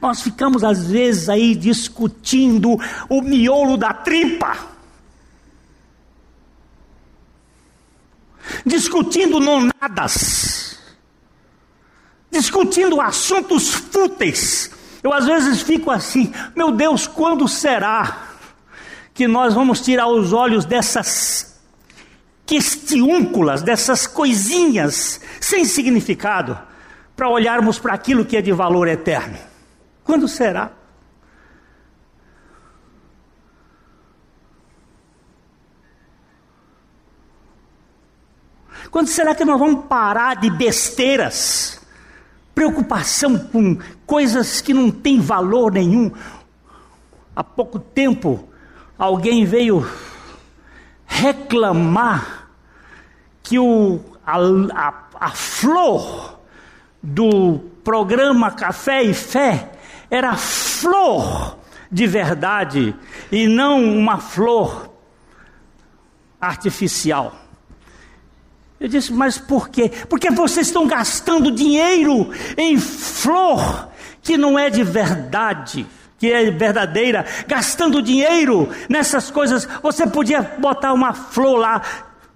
[0.00, 2.76] Nós ficamos às vezes aí discutindo
[3.08, 4.56] o miolo da tripa.
[8.66, 10.78] Discutindo nonadas.
[12.30, 14.70] Discutindo assuntos fúteis.
[15.02, 18.26] Eu às vezes fico assim, meu Deus, quando será
[19.14, 21.47] que nós vamos tirar os olhos dessas
[22.48, 26.58] questiúnculas, dessas coisinhas sem significado,
[27.14, 29.36] para olharmos para aquilo que é de valor eterno.
[30.02, 30.72] Quando será?
[38.90, 41.78] Quando será que nós vamos parar de besteiras?
[42.54, 43.76] Preocupação com
[44.06, 46.10] coisas que não têm valor nenhum.
[47.36, 48.48] Há pouco tempo,
[48.96, 49.86] alguém veio
[51.08, 52.50] reclamar
[53.42, 56.38] que o, a, a, a flor
[57.02, 59.70] do programa Café e Fé
[60.10, 61.56] era flor
[61.90, 62.94] de verdade
[63.32, 64.90] e não uma flor
[66.38, 67.34] artificial.
[68.78, 69.90] Eu disse, mas por quê?
[70.08, 73.88] Porque vocês estão gastando dinheiro em flor
[74.22, 75.86] que não é de verdade,
[76.18, 79.66] que é verdadeira, gastando dinheiro nessas coisas.
[79.82, 81.82] Você podia botar uma flor lá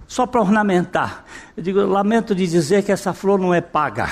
[0.07, 1.25] só para ornamentar.
[1.57, 4.09] Eu digo, lamento de dizer que essa flor não é paga.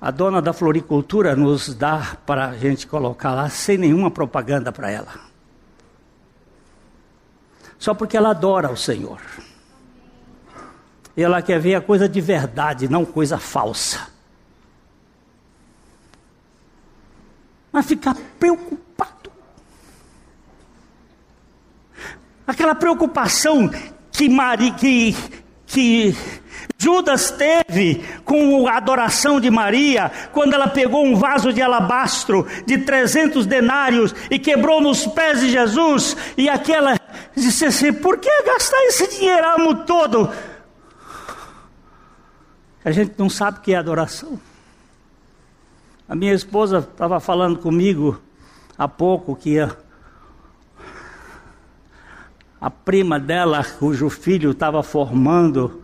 [0.00, 4.90] A dona da floricultura nos dá para a gente colocar lá sem nenhuma propaganda para
[4.90, 5.32] ela
[7.82, 9.20] só porque ela adora o Senhor.
[11.16, 14.06] Ela quer ver a coisa de verdade, não coisa falsa.
[17.72, 19.32] Mas ficar preocupado.
[22.46, 23.70] Aquela preocupação
[24.10, 25.16] que, Maria, que,
[25.66, 26.14] que
[26.76, 32.78] Judas teve com a adoração de Maria, quando ela pegou um vaso de alabastro de
[32.78, 37.00] 300 denários e quebrou nos pés de Jesus, e aquela
[37.36, 40.30] disse assim: por que gastar esse dinheiramo todo?
[42.84, 44.40] A gente não sabe o que é adoração.
[46.12, 48.20] A minha esposa estava falando comigo
[48.76, 49.74] há pouco que a,
[52.60, 55.82] a prima dela, cujo filho estava formando,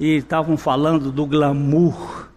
[0.00, 2.30] e estavam falando do glamour.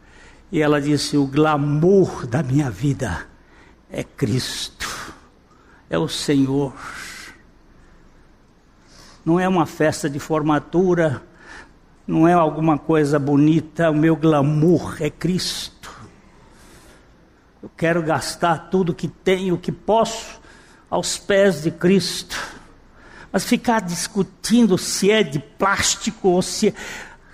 [0.51, 3.25] E ela disse: O glamour da minha vida
[3.89, 5.11] é Cristo,
[5.89, 6.71] é o Senhor.
[9.25, 11.23] Não é uma festa de formatura,
[12.05, 15.74] não é alguma coisa bonita, o meu glamour é Cristo.
[17.65, 20.39] Eu quero gastar tudo que tenho, que posso,
[20.87, 22.37] aos pés de Cristo.
[23.31, 26.73] Mas ficar discutindo se é de plástico ou se é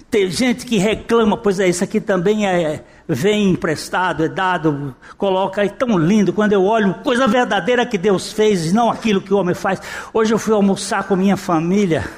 [0.09, 5.65] tem gente que reclama, pois é, isso aqui também é, vem emprestado, é dado, coloca,
[5.65, 6.31] é tão lindo.
[6.31, 9.81] Quando eu olho, coisa verdadeira que Deus fez, não aquilo que o homem faz.
[10.13, 12.09] Hoje eu fui almoçar com minha família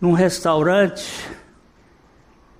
[0.00, 1.08] num restaurante.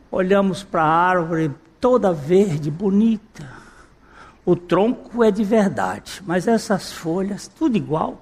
[0.08, 1.50] Olhamos para a árvore
[1.80, 3.57] toda verde, bonita.
[4.48, 8.18] O tronco é de verdade, mas essas folhas, tudo igual.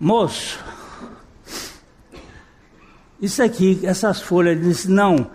[0.00, 0.58] Moço,
[3.20, 5.30] isso aqui, essas folhas, ele disse, não,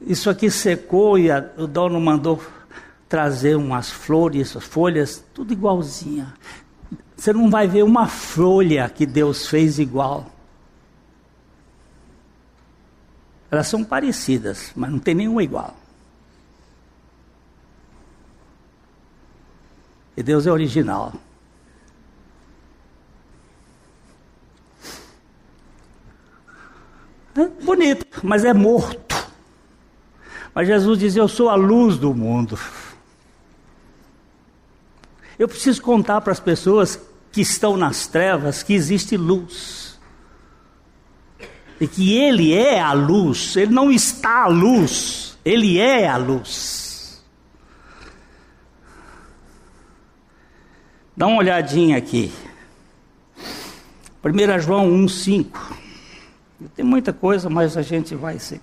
[0.00, 2.40] isso aqui secou e a, o dono mandou
[3.08, 6.34] trazer umas flores, folhas, tudo igualzinha.
[7.16, 10.30] Você não vai ver uma folha que Deus fez igual.
[13.50, 15.82] Elas são parecidas, mas não tem nenhuma igual.
[20.16, 21.12] E Deus é original.
[27.36, 29.14] É bonito, mas é morto.
[30.54, 32.58] Mas Jesus diz: Eu sou a luz do mundo.
[35.36, 37.00] Eu preciso contar para as pessoas
[37.32, 39.98] que estão nas trevas que existe luz.
[41.80, 46.83] E que Ele é a luz, Ele não está à luz, Ele é a luz.
[51.16, 52.32] Dá uma olhadinha aqui.
[54.24, 55.46] 1 João 1,5.
[56.74, 58.60] Tem muita coisa, mas a gente vai ser.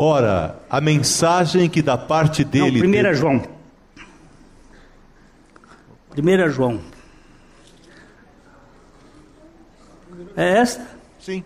[0.00, 2.80] Ora, a mensagem que da parte dele.
[2.80, 3.42] Não, 1 João.
[6.16, 6.80] 1 João.
[10.36, 10.86] É esta?
[11.18, 11.42] Sim.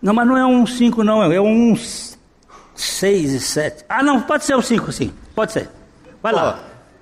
[0.00, 1.76] Não, mas não é um 5, não, é um
[2.76, 3.84] 6 e 7.
[3.88, 5.12] Ah, não, pode ser o um 5, sim.
[5.34, 5.68] Pode ser.
[6.22, 6.60] Vai lá.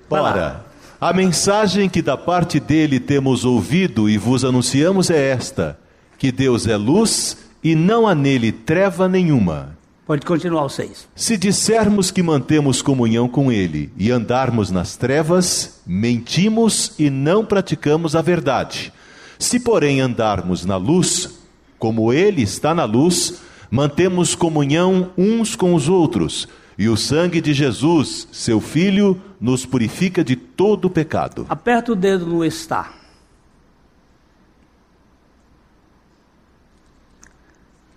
[0.09, 0.65] Vai Ora, lá.
[0.99, 5.77] A mensagem que da parte dele temos ouvido e vos anunciamos é esta:
[6.17, 9.75] que Deus é luz e não há nele treva nenhuma.
[10.05, 11.07] Pode continuar o 6.
[11.15, 18.15] Se dissermos que mantemos comunhão com ele e andarmos nas trevas, mentimos e não praticamos
[18.15, 18.93] a verdade.
[19.39, 21.39] Se, porém, andarmos na luz,
[21.79, 26.47] como ele está na luz, mantemos comunhão uns com os outros
[26.77, 31.45] e o sangue de Jesus, seu Filho, nos purifica de todo pecado.
[31.49, 32.93] Aperta o dedo no está.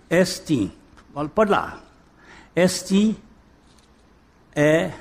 [0.09, 0.71] Este,
[1.35, 1.83] pode lá.
[2.55, 3.15] Este
[4.55, 4.91] é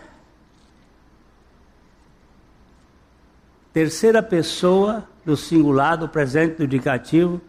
[3.72, 7.40] terceira pessoa do singular, do presente, do indicativo,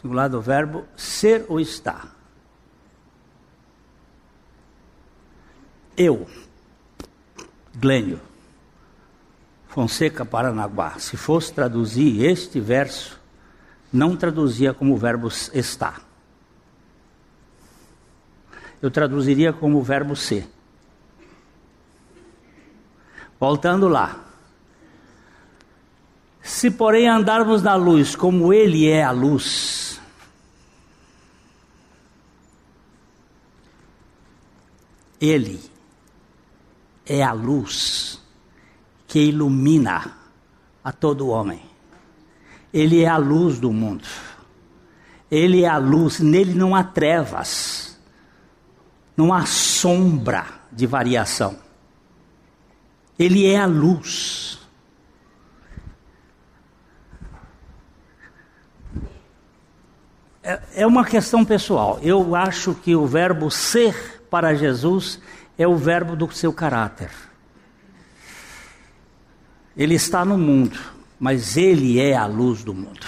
[0.00, 2.14] singular do verbo ser ou estar.
[5.96, 6.26] Eu,
[7.74, 8.20] Glênio,
[9.68, 13.20] Fonseca Paranaguá, se fosse traduzir este verso,
[13.92, 16.00] não traduzia como o verbo está.
[18.80, 20.48] Eu traduziria como o verbo ser.
[23.38, 24.29] Voltando lá.
[26.42, 30.00] Se, porém, andarmos na luz como Ele é a luz,
[35.20, 35.60] Ele
[37.04, 38.20] é a luz
[39.06, 40.16] que ilumina
[40.82, 41.60] a todo homem.
[42.72, 44.06] Ele é a luz do mundo.
[45.30, 47.98] Ele é a luz, nele não há trevas,
[49.16, 51.58] não há sombra de variação.
[53.18, 54.59] Ele é a luz.
[60.50, 62.00] É, é uma questão pessoal.
[62.02, 65.20] Eu acho que o verbo ser para Jesus
[65.56, 67.10] é o verbo do seu caráter.
[69.76, 70.76] Ele está no mundo,
[71.20, 73.06] mas ele é a luz do mundo.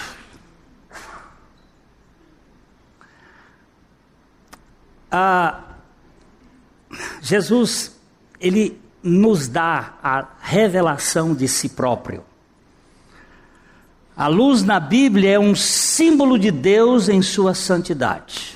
[5.11, 5.63] Ah,
[7.21, 7.99] Jesus,
[8.39, 12.23] ele nos dá a revelação de si próprio.
[14.15, 18.55] A luz na Bíblia é um símbolo de Deus em sua santidade.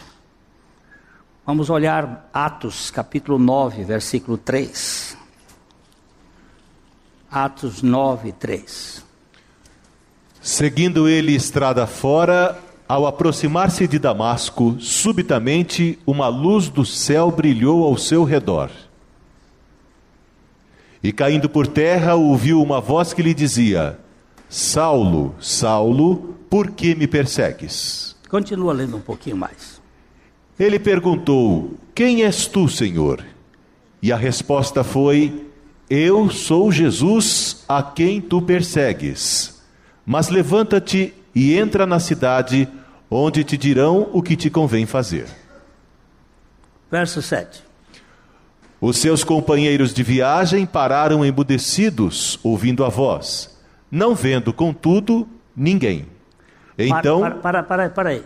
[1.43, 5.17] Vamos olhar Atos capítulo 9, versículo 3.
[7.31, 9.03] Atos 9, 3.
[10.39, 17.97] Seguindo ele estrada fora, ao aproximar-se de Damasco, subitamente uma luz do céu brilhou ao
[17.97, 18.69] seu redor.
[21.01, 23.99] E caindo por terra, ouviu uma voz que lhe dizia:
[24.49, 28.15] Saulo, Saulo, por que me persegues?
[28.29, 29.81] Continua lendo um pouquinho mais.
[30.59, 33.23] Ele perguntou: Quem és tu, Senhor?
[34.01, 35.47] E a resposta foi:
[35.89, 39.61] Eu sou Jesus a quem tu persegues.
[40.05, 42.67] Mas levanta-te e entra na cidade,
[43.11, 45.27] onde te dirão o que te convém fazer.
[46.89, 47.63] Verso 7.
[48.79, 53.56] Os seus companheiros de viagem pararam embudecidos, ouvindo a voz,
[53.89, 56.07] não vendo, contudo, ninguém.
[56.77, 57.19] Então.
[57.19, 58.23] Para, para, para, para aí.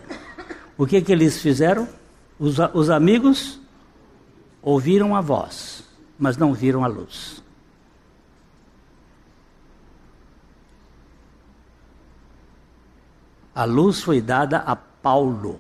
[0.77, 1.87] O que, que eles fizeram?
[2.39, 3.61] Os, os amigos
[4.61, 5.83] ouviram a voz,
[6.17, 7.41] mas não viram a luz.
[13.53, 15.59] A luz foi dada a Paulo.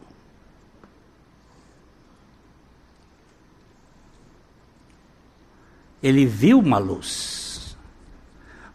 [6.01, 7.40] Ele viu uma luz.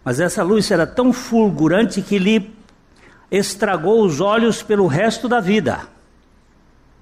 [0.07, 2.55] Mas essa luz era tão fulgurante que lhe
[3.29, 5.89] estragou os olhos pelo resto da vida.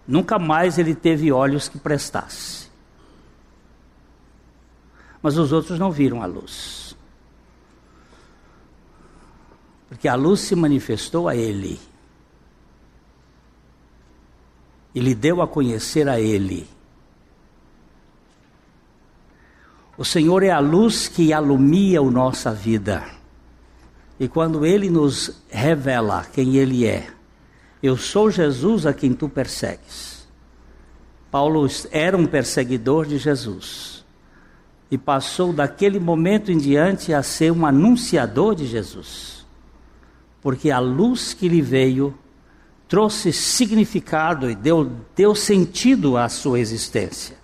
[0.09, 2.71] Nunca mais ele teve olhos que prestasse.
[5.21, 6.97] Mas os outros não viram a luz.
[9.87, 11.79] Porque a luz se manifestou a ele.
[14.95, 16.67] E lhe deu a conhecer a ele.
[19.97, 23.05] O Senhor é a luz que alumia a nossa vida.
[24.19, 27.07] E quando Ele nos revela quem Ele é,
[27.83, 30.27] eu sou Jesus a quem tu persegues.
[31.31, 34.05] Paulo era um perseguidor de Jesus
[34.91, 39.45] e passou daquele momento em diante a ser um anunciador de Jesus,
[40.41, 42.17] porque a luz que lhe veio
[42.89, 47.44] trouxe significado e deu, deu sentido à sua existência.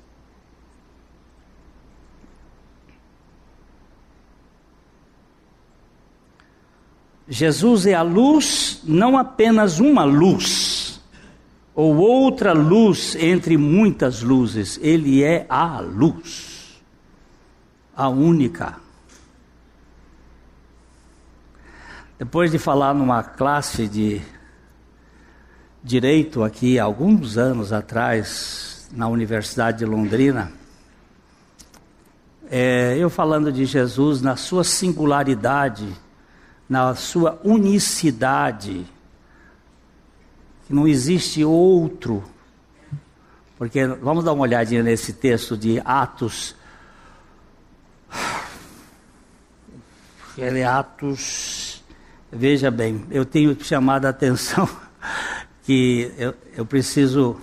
[7.33, 11.01] Jesus é a luz, não apenas uma luz,
[11.73, 16.83] ou outra luz entre muitas luzes, ele é a luz,
[17.97, 18.79] a única.
[22.19, 24.21] Depois de falar numa classe de
[25.85, 30.53] direito aqui, alguns anos atrás, na Universidade de Londrina,
[32.51, 35.87] é, eu falando de Jesus na sua singularidade,
[36.71, 38.87] na sua unicidade,
[40.65, 42.23] que não existe outro.
[43.59, 46.55] Porque vamos dar uma olhadinha nesse texto de Atos.
[50.39, 51.83] Ele é Atos.
[52.31, 54.69] Veja bem, eu tenho chamado a atenção
[55.65, 57.37] que eu, eu preciso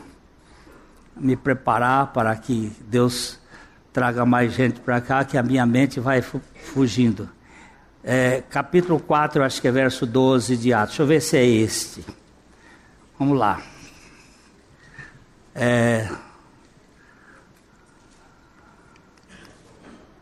[1.17, 3.38] me preparar para que Deus
[3.91, 7.28] traga mais gente para cá, que a minha mente vai fugindo
[8.03, 10.89] é, capítulo 4, acho que é verso 12 de Atos.
[10.89, 12.05] Deixa eu ver se é este.
[13.19, 13.61] Vamos lá.
[15.55, 16.07] É...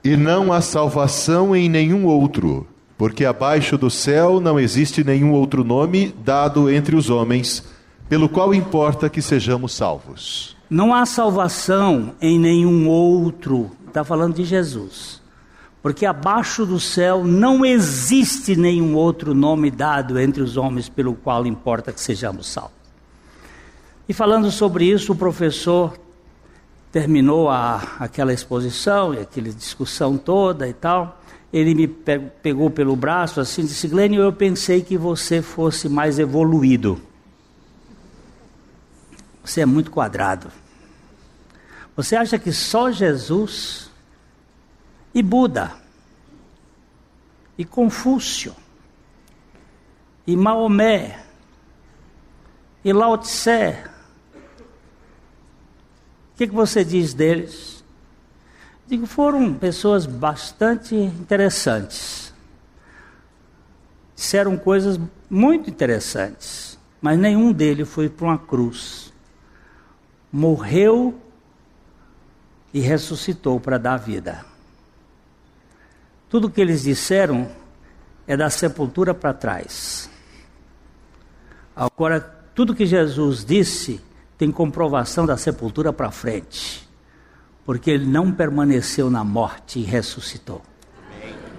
[0.04, 2.68] E não há salvação em nenhum outro,
[2.98, 7.64] porque abaixo do céu não existe nenhum outro nome dado entre os homens,
[8.08, 10.56] pelo qual importa que sejamos salvos.
[10.70, 15.25] Não há salvação em nenhum outro, está falando de Jesus.
[15.86, 21.46] Porque abaixo do céu não existe nenhum outro nome dado entre os homens pelo qual
[21.46, 22.74] importa que sejamos salvos.
[24.10, 25.96] E falando sobre isso, o professor
[26.92, 31.22] terminou a, aquela exposição e aquela discussão toda e tal.
[31.54, 36.18] Ele me pegou pelo braço assim e disse: Glênio, eu pensei que você fosse mais
[36.18, 37.00] evoluído.
[39.44, 40.48] Você é muito quadrado.
[41.96, 43.94] Você acha que só Jesus
[45.16, 45.74] e Buda
[47.58, 48.56] e Confúcio
[50.28, 51.24] e Maomé
[52.84, 53.96] e Lao Tse
[56.36, 57.82] o que, que você diz deles?
[58.86, 62.34] Digo, foram pessoas bastante interessantes.
[64.14, 65.00] Disseram coisas
[65.30, 69.14] muito interessantes, mas nenhum deles foi para uma cruz.
[70.30, 71.18] Morreu
[72.74, 74.46] e ressuscitou para dar vida.
[76.36, 77.48] Tudo que eles disseram
[78.28, 80.10] é da sepultura para trás.
[81.74, 82.20] Agora,
[82.54, 84.02] tudo que Jesus disse
[84.38, 86.90] tem comprovação da sepultura para frente,
[87.66, 90.62] porque ele não permaneceu na morte e ressuscitou.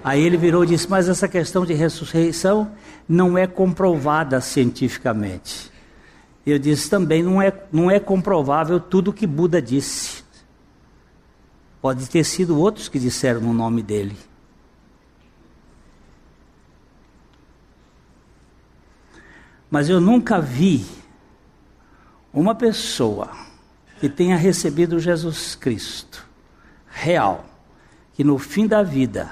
[0.04, 2.70] Aí ele virou e disse: Mas essa questão de ressurreição
[3.08, 5.72] não é comprovada cientificamente.
[6.44, 10.22] Eu disse também: não é, não é comprovável tudo que Buda disse.
[11.80, 14.14] Pode ter sido outros que disseram no nome dele.
[19.70, 20.86] Mas eu nunca vi
[22.32, 23.30] uma pessoa
[23.98, 26.24] que tenha recebido Jesus Cristo,
[26.88, 27.44] real,
[28.14, 29.30] que no fim da vida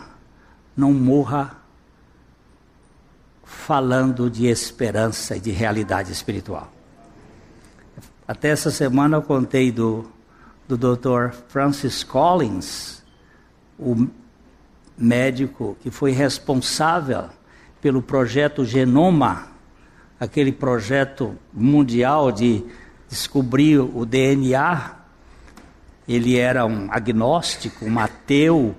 [0.76, 1.58] não morra
[3.44, 6.70] falando de esperança e de realidade espiritual.
[8.26, 10.10] Até essa semana eu contei do,
[10.66, 11.34] do Dr.
[11.48, 13.02] Francis Collins,
[13.78, 14.08] o
[14.96, 17.28] médico que foi responsável
[17.80, 19.48] pelo projeto Genoma,
[20.24, 22.64] aquele projeto mundial de
[23.08, 24.96] descobriu o DNA.
[26.08, 28.74] Ele era um agnóstico, um ateu,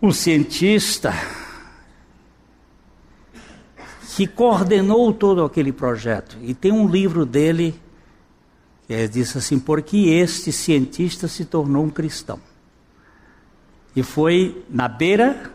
[0.00, 1.12] um cientista
[4.14, 6.36] que coordenou todo aquele projeto.
[6.42, 7.80] E tem um livro dele
[8.86, 12.38] que diz assim: Porque este cientista se tornou um cristão.
[13.96, 15.52] E foi na beira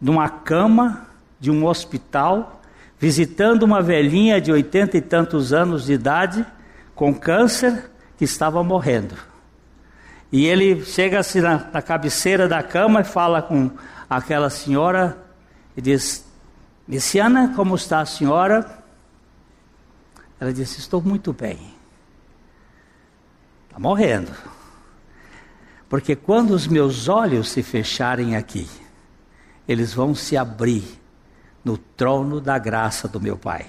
[0.00, 1.06] de uma cama
[1.38, 2.61] de um hospital,
[3.02, 6.46] visitando uma velhinha de oitenta e tantos anos de idade
[6.94, 9.16] com câncer que estava morrendo.
[10.30, 13.72] E ele chega assim na, na cabeceira da cama e fala com
[14.08, 15.18] aquela senhora
[15.76, 16.24] e diz:
[16.86, 18.84] Messiana, como está a senhora?
[20.38, 21.58] Ela disse: Estou muito bem.
[23.66, 24.30] Está morrendo.
[25.88, 28.68] Porque quando os meus olhos se fecharem aqui,
[29.66, 31.01] eles vão se abrir
[31.64, 33.66] no trono da graça do meu Pai.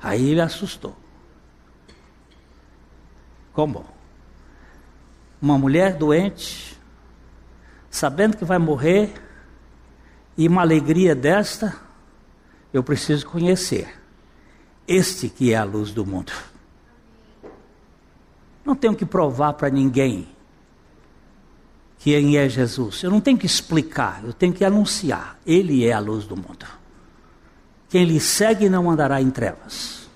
[0.00, 0.96] Aí ele assustou.
[3.52, 3.84] Como?
[5.40, 6.78] Uma mulher doente,
[7.90, 9.14] sabendo que vai morrer,
[10.36, 11.76] e uma alegria desta,
[12.72, 13.98] eu preciso conhecer
[14.86, 16.32] este que é a luz do mundo.
[18.64, 20.28] Não tenho que provar para ninguém
[21.98, 23.02] quem é Jesus.
[23.02, 25.38] Eu não tenho que explicar, eu tenho que anunciar.
[25.44, 26.77] Ele é a luz do mundo.
[27.88, 30.08] Quem lhe segue não andará em trevas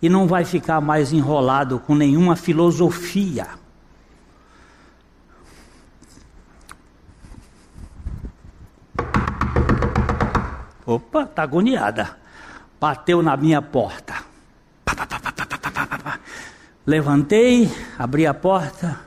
[0.00, 3.46] e não vai ficar mais enrolado com nenhuma filosofia.
[10.84, 12.16] Opa, tá agoniada.
[12.80, 14.14] Bateu na minha porta.
[16.84, 18.98] Levantei, abri a porta.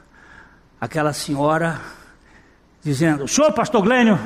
[0.79, 1.81] Aquela senhora
[2.81, 4.17] dizendo: Senhor, pastor Glênio.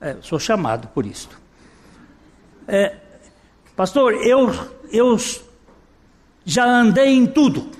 [0.00, 1.47] É, sou chamado por isto.
[2.68, 2.96] É,
[3.74, 4.52] pastor, eu
[4.92, 5.16] eu
[6.44, 7.70] já andei em tudo.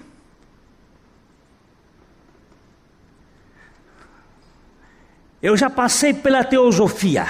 [5.40, 7.28] Eu já passei pela teosofia,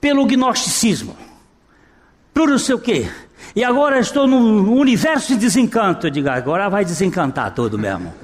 [0.00, 1.16] pelo gnosticismo,
[2.32, 3.10] por não sei o quê.
[3.54, 6.06] E agora estou no universo de desencanto.
[6.06, 8.14] Eu digo, agora vai desencantar todo mesmo.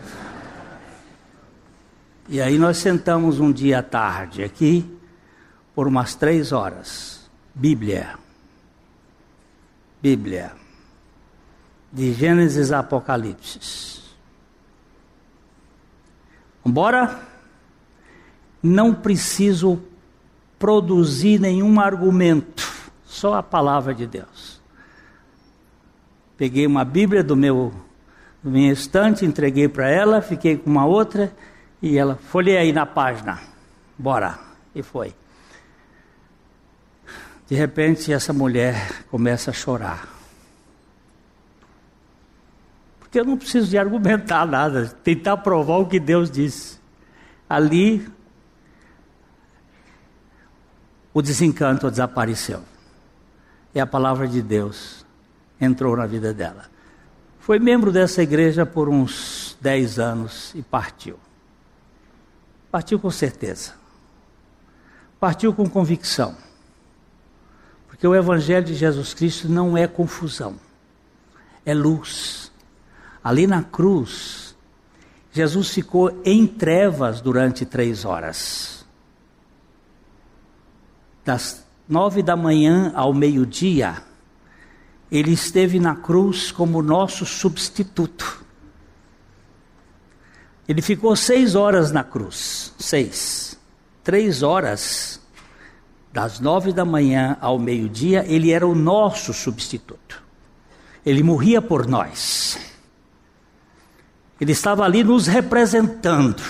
[2.28, 4.88] E aí nós sentamos um dia à tarde aqui,
[5.74, 7.23] por umas três horas.
[7.54, 8.18] Bíblia.
[10.02, 10.52] Bíblia,
[11.90, 14.02] de Gênesis a Apocalipse.
[16.62, 17.20] Embora
[18.62, 19.80] não preciso
[20.58, 22.70] produzir nenhum argumento,
[23.06, 24.60] só a palavra de Deus.
[26.36, 27.72] Peguei uma Bíblia do meu
[28.42, 31.32] minha estante, entreguei para ela, fiquei com uma outra
[31.80, 33.40] e ela, folhei aí na página,
[33.96, 34.38] bora,
[34.74, 35.14] e foi.
[37.46, 40.08] De repente, essa mulher começa a chorar.
[42.98, 46.78] Porque eu não preciso de argumentar nada, tentar provar o que Deus disse.
[47.48, 48.08] Ali,
[51.12, 52.62] o desencanto desapareceu.
[53.74, 55.04] E a palavra de Deus
[55.60, 56.66] entrou na vida dela.
[57.38, 61.18] Foi membro dessa igreja por uns dez anos e partiu.
[62.70, 63.74] Partiu com certeza.
[65.20, 66.34] Partiu com convicção.
[68.04, 70.56] Porque o Evangelho de Jesus Cristo não é confusão,
[71.64, 72.52] é luz.
[73.24, 74.54] Ali na cruz,
[75.32, 78.84] Jesus ficou em trevas durante três horas.
[81.24, 84.02] Das nove da manhã ao meio-dia,
[85.10, 88.44] ele esteve na cruz como nosso substituto.
[90.68, 92.74] Ele ficou seis horas na cruz.
[92.78, 93.58] Seis.
[94.02, 95.23] Três horas
[96.14, 100.22] das nove da manhã ao meio-dia, ele era o nosso substituto.
[101.04, 102.56] Ele morria por nós.
[104.40, 106.40] Ele estava ali nos representando.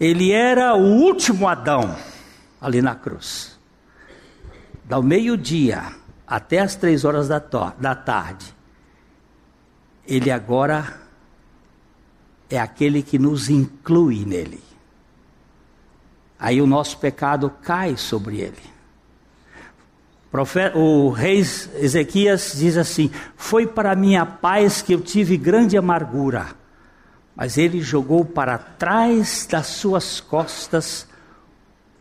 [0.00, 1.94] Ele era o último Adão
[2.58, 3.58] ali na cruz.
[4.84, 5.94] Do meio-dia
[6.26, 7.38] até as três horas da,
[7.78, 8.54] da tarde,
[10.08, 10.98] ele agora
[12.48, 14.62] é aquele que nos inclui nele.
[16.38, 18.74] Aí o nosso pecado cai sobre ele.
[20.74, 26.48] O rei Ezequias diz assim: Foi para minha paz que eu tive grande amargura,
[27.36, 31.06] mas ele jogou para trás das suas costas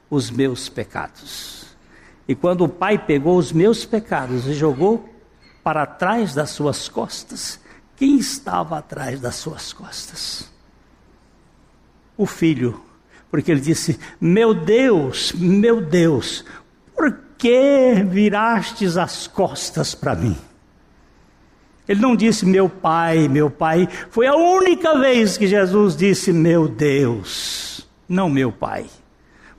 [0.09, 1.65] os meus pecados.
[2.27, 5.07] E quando o pai pegou os meus pecados e jogou
[5.63, 7.59] para trás das suas costas,
[7.95, 10.51] quem estava atrás das suas costas?
[12.17, 12.83] O filho
[13.33, 16.45] porque ele disse: Meu Deus, meu Deus,
[16.95, 20.37] por que virastes as costas para mim?
[21.87, 23.89] Ele não disse meu pai, meu pai.
[24.11, 28.85] Foi a única vez que Jesus disse meu Deus, não meu pai.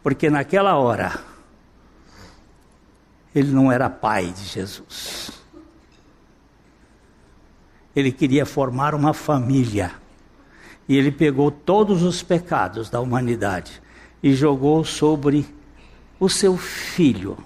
[0.04, 1.18] Porque naquela hora,
[3.34, 5.32] ele não era pai de Jesus.
[7.96, 10.03] Ele queria formar uma família
[10.88, 13.82] e ele pegou todos os pecados da humanidade
[14.22, 15.46] e jogou sobre
[16.20, 17.36] o seu filho,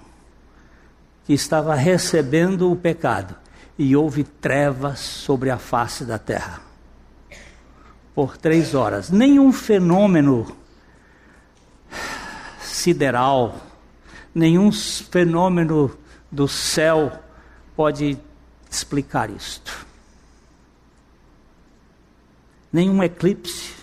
[1.25, 3.35] que estava recebendo o pecado,
[3.77, 6.61] e houve trevas sobre a face da terra.
[8.13, 9.09] Por três horas.
[9.09, 10.53] Nenhum fenômeno
[12.61, 13.55] sideral,
[14.35, 15.97] nenhum fenômeno
[16.29, 17.23] do céu
[17.75, 18.17] pode
[18.69, 19.88] explicar isto
[22.71, 23.73] nenhum eclipse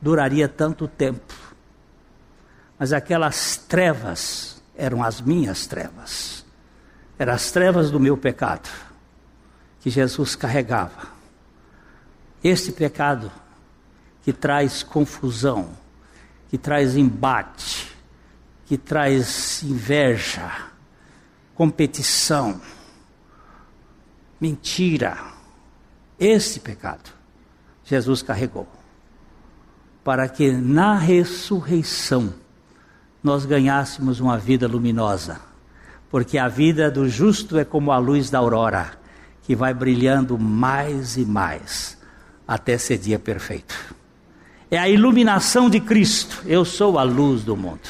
[0.00, 1.34] duraria tanto tempo.
[2.78, 6.44] Mas aquelas trevas eram as minhas trevas.
[7.18, 8.68] Eram as trevas do meu pecado
[9.80, 11.12] que Jesus carregava.
[12.42, 13.30] Este pecado
[14.22, 15.70] que traz confusão,
[16.48, 17.92] que traz embate,
[18.66, 20.50] que traz inveja,
[21.54, 22.60] competição,
[24.40, 25.31] mentira,
[26.18, 27.22] esse pecado
[27.84, 28.66] Jesus carregou.
[30.04, 32.32] Para que na ressurreição
[33.22, 35.40] nós ganhássemos uma vida luminosa.
[36.10, 38.92] Porque a vida do justo é como a luz da aurora,
[39.42, 41.98] que vai brilhando mais e mais
[42.46, 43.74] até ser dia perfeito.
[44.70, 46.42] É a iluminação de Cristo.
[46.46, 47.88] Eu sou a luz do mundo.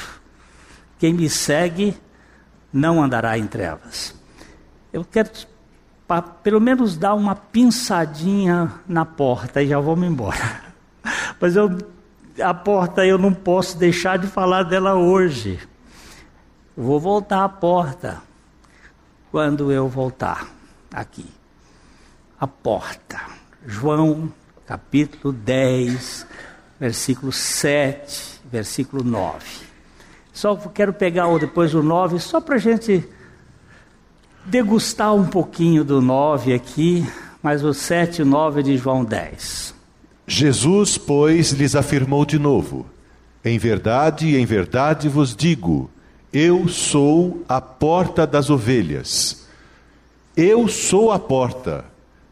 [0.99, 1.97] Quem me segue
[2.71, 4.13] não andará em trevas.
[4.91, 5.29] Eu quero
[6.21, 10.61] pelo menos dar uma pinçadinha na porta e já vamos embora.
[11.39, 11.77] Mas eu,
[12.41, 15.59] a porta eu não posso deixar de falar dela hoje.
[16.75, 18.21] Vou voltar à porta
[19.31, 20.47] quando eu voltar
[20.93, 21.25] aqui.
[22.39, 23.19] A porta.
[23.65, 24.31] João
[24.65, 26.27] capítulo 10,
[26.79, 29.45] versículo 7, versículo 9.
[30.33, 33.07] Só quero pegar depois o 9, só para a gente
[34.45, 37.05] degustar um pouquinho do 9 aqui,
[37.41, 39.73] mas o 7 e 9 de João 10.
[40.25, 42.85] Jesus, pois, lhes afirmou de novo:
[43.43, 45.89] Em verdade, em verdade vos digo,
[46.31, 49.47] eu sou a porta das ovelhas.
[50.35, 51.85] Eu sou a porta.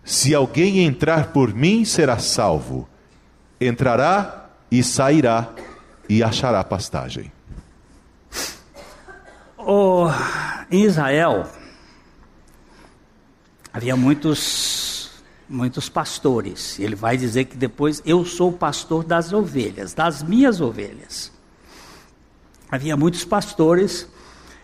[0.04, 2.90] Se alguém entrar por mim, será salvo.
[3.60, 5.50] Entrará e sairá
[6.10, 7.32] e achará pastagem.
[9.56, 10.08] Oh,
[10.72, 11.46] em Israel,
[13.74, 15.10] Havia muitos
[15.52, 16.80] muitos pastores.
[16.80, 21.32] Ele vai dizer que depois eu sou o pastor das ovelhas, das minhas ovelhas.
[22.72, 24.08] Havia muitos pastores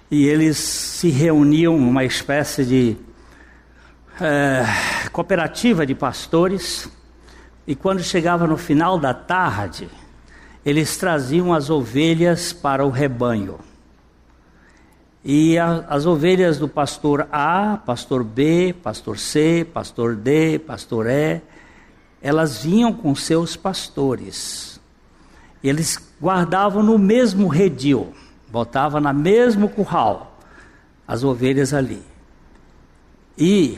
[0.10, 2.98] e eles se reuniam numa espécie de
[4.20, 4.66] é,
[5.12, 6.90] cooperativa de pastores.
[7.68, 9.90] E quando chegava no final da tarde,
[10.66, 13.60] eles traziam as ovelhas para o rebanho.
[15.30, 21.42] E a, as ovelhas do pastor A, pastor B, pastor C, pastor D, pastor E,
[22.22, 24.80] elas vinham com seus pastores.
[25.62, 28.14] Eles guardavam no mesmo redil,
[28.50, 30.40] botavam na mesmo curral
[31.06, 32.02] as ovelhas ali.
[33.38, 33.78] E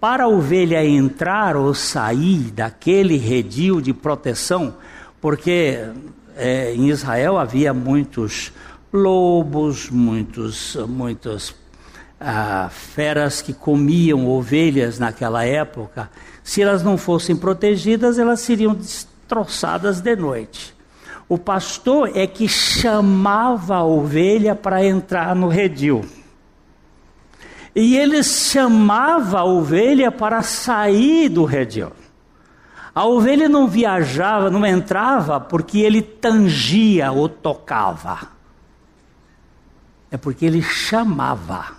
[0.00, 4.74] para a ovelha entrar ou sair daquele redil de proteção,
[5.20, 5.78] porque
[6.36, 8.52] é, em Israel havia muitos
[8.92, 11.54] lobos, muitos, muitas
[12.20, 16.10] ah, feras que comiam ovelhas naquela época.
[16.42, 20.74] Se elas não fossem protegidas, elas seriam destroçadas de noite.
[21.28, 26.04] O pastor é que chamava a ovelha para entrar no redil.
[27.74, 31.90] E ele chamava a ovelha para sair do redil.
[32.94, 38.41] A ovelha não viajava, não entrava porque ele tangia ou tocava
[40.12, 41.72] é porque ele chamava.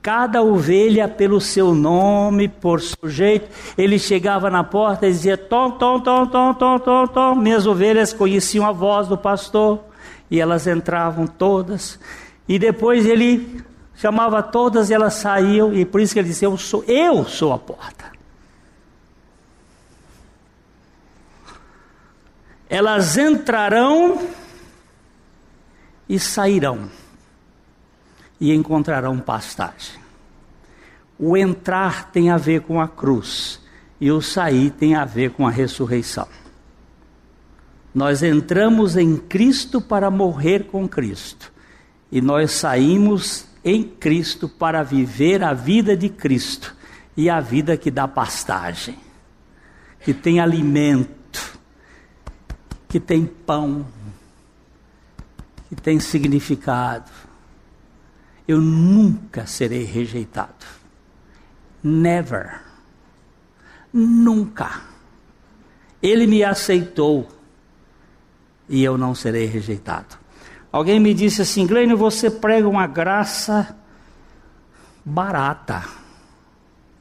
[0.00, 6.00] Cada ovelha pelo seu nome, por sujeito, ele chegava na porta e dizia: Tom, tom,
[6.00, 7.34] tom, tom, tom, tom, tom.
[7.34, 9.80] Minhas ovelhas conheciam a voz do pastor
[10.30, 11.98] e elas entravam todas.
[12.48, 13.62] E depois ele
[13.96, 17.52] chamava todas e elas saíam, e por isso que ele disse: Eu sou, eu sou
[17.52, 18.04] a porta.
[22.68, 24.20] Elas entrarão
[26.10, 26.90] e sairão
[28.40, 30.00] e encontrarão pastagem.
[31.16, 33.60] O entrar tem a ver com a cruz
[34.00, 36.26] e o sair tem a ver com a ressurreição.
[37.94, 41.52] Nós entramos em Cristo para morrer com Cristo
[42.10, 46.74] e nós saímos em Cristo para viver a vida de Cristo
[47.16, 48.98] e a vida que dá pastagem,
[50.00, 51.56] que tem alimento,
[52.88, 53.86] que tem pão,
[55.70, 57.10] que tem significado.
[58.46, 60.66] Eu nunca serei rejeitado.
[61.82, 62.60] Never.
[63.92, 64.82] Nunca.
[66.02, 67.28] Ele me aceitou
[68.68, 70.18] e eu não serei rejeitado.
[70.72, 73.76] Alguém me disse assim, Glênio, você prega uma graça
[75.04, 75.84] barata.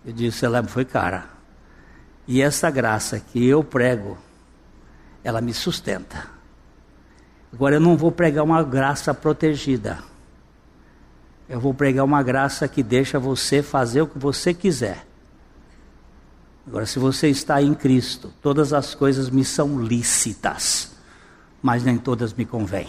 [0.05, 1.26] Eu disse, ela foi cara.
[2.28, 4.17] E essa graça que eu prego,
[5.24, 6.38] ela me sustenta.
[7.51, 9.99] Agora eu não vou pregar uma graça protegida.
[11.47, 15.05] Eu vou pregar uma graça que deixa você fazer o que você quiser.
[16.67, 20.91] Agora, se você está em Cristo, todas as coisas me são lícitas,
[21.63, 22.87] mas nem todas me convêm.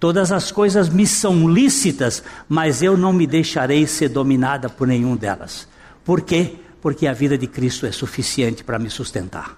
[0.00, 5.14] Todas as coisas me são lícitas, mas eu não me deixarei ser dominada por nenhum
[5.14, 5.68] delas.
[6.04, 6.56] Por quê?
[6.82, 9.56] Porque a vida de Cristo é suficiente para me sustentar.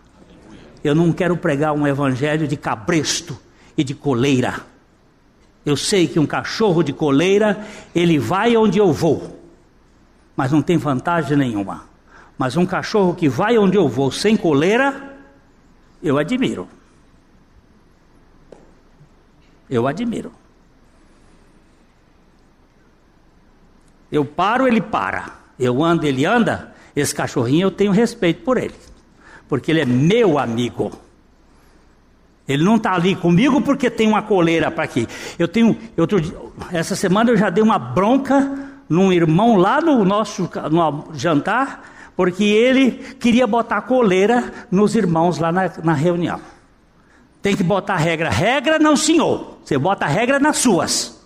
[0.85, 3.41] Eu não quero pregar um evangelho de cabresto,
[3.77, 4.65] e de coleira.
[5.65, 9.41] Eu sei que um cachorro de coleira, ele vai onde eu vou,
[10.37, 11.85] mas não tem vantagem nenhuma.
[12.39, 15.17] Mas um cachorro que vai onde eu vou sem coleira,
[16.03, 16.69] eu admiro.
[19.69, 20.31] Eu admiro.
[24.13, 25.37] Eu paro, ele para.
[25.59, 26.75] Eu ando, ele anda.
[26.95, 28.75] Esse cachorrinho eu tenho respeito por ele,
[29.49, 30.93] porque ele é meu amigo.
[32.49, 35.09] Ele não está ali comigo porque tem uma coleira para aqui.
[35.39, 40.49] Eu tenho, outro, essa semana eu já dei uma bronca num irmão lá no nosso
[40.71, 46.41] no jantar, porque ele queria botar coleira nos irmãos lá na, na reunião.
[47.43, 48.31] Tem que botar regra.
[48.31, 49.59] Regra não, senhor.
[49.65, 51.17] Você bota regra nas suas.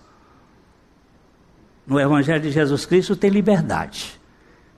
[1.87, 4.19] No Evangelho de Jesus Cristo tem liberdade.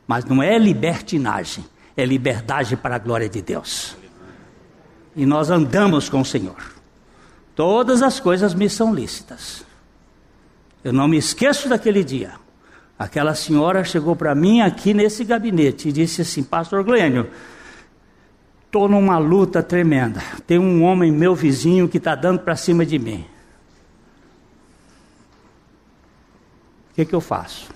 [0.06, 1.64] Mas não é libertinagem,
[1.96, 4.01] é liberdade para a glória de Deus
[5.14, 6.72] e nós andamos com o Senhor.
[7.54, 9.64] Todas as coisas me são lícitas.
[10.82, 12.32] Eu não me esqueço daquele dia.
[12.98, 17.28] Aquela senhora chegou para mim aqui nesse gabinete e disse assim: Pastor Glênio,
[18.64, 20.22] estou numa luta tremenda.
[20.46, 23.26] Tem um homem, meu vizinho, que está dando para cima de mim.
[26.90, 27.70] O que, que eu faço?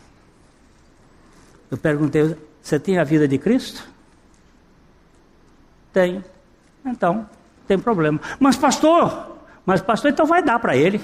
[1.71, 3.87] Eu perguntei: Você tem a vida de Cristo?
[5.93, 6.23] Tenho.
[6.87, 7.29] Então,
[7.67, 8.21] tem problema.
[8.39, 11.01] Mas pastor, mas pastor, então vai dar para ele.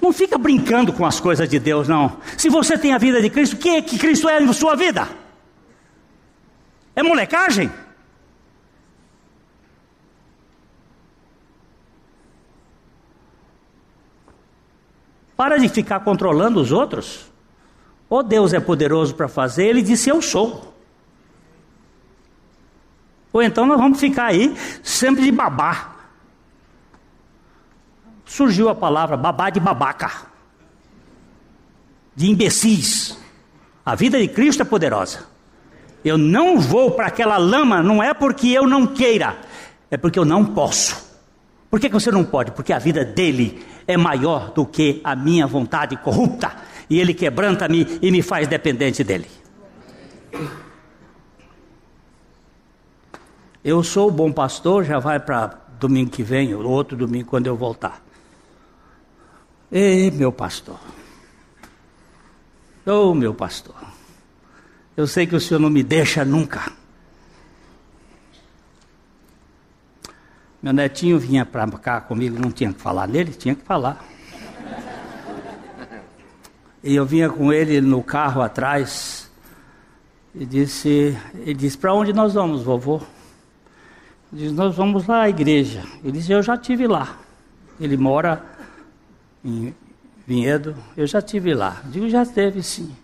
[0.00, 2.16] Não fica brincando com as coisas de Deus, não.
[2.36, 4.74] Se você tem a vida de Cristo, o que é que Cristo é na sua
[4.74, 5.08] vida?
[6.94, 7.70] É molecagem?
[15.36, 17.30] Para de ficar controlando os outros.
[18.08, 20.71] Ou Deus é poderoso para fazer, ele disse: Eu sou.
[23.32, 25.96] Ou então nós vamos ficar aí sempre de babá.
[28.24, 30.10] Surgiu a palavra babá de babaca,
[32.14, 33.18] de imbecis.
[33.84, 35.26] A vida de Cristo é poderosa.
[36.04, 39.36] Eu não vou para aquela lama, não é porque eu não queira,
[39.90, 41.12] é porque eu não posso.
[41.70, 42.50] Por que, que você não pode?
[42.50, 46.52] Porque a vida dele é maior do que a minha vontade corrupta.
[46.90, 49.26] E ele quebranta-me e me faz dependente dele.
[53.64, 57.46] Eu sou o bom pastor, já vai para domingo que vem, ou outro domingo quando
[57.46, 58.02] eu voltar.
[59.70, 60.78] Ei, meu pastor.
[62.84, 63.76] Oh, meu pastor.
[64.96, 66.72] Eu sei que o senhor não me deixa nunca.
[70.60, 74.04] Meu netinho vinha para cá comigo, não tinha que falar nele, tinha que falar.
[76.82, 79.30] E eu vinha com ele no carro atrás
[80.34, 83.00] e disse, ele disse, para onde nós vamos, vovô?
[84.32, 85.84] Disse, nós vamos lá à igreja.
[86.02, 87.18] Ele disse, eu já tive lá.
[87.78, 88.42] Ele mora
[89.44, 89.74] em
[90.26, 91.82] Vinhedo, eu já tive lá.
[91.84, 92.96] Eu digo, já teve sim.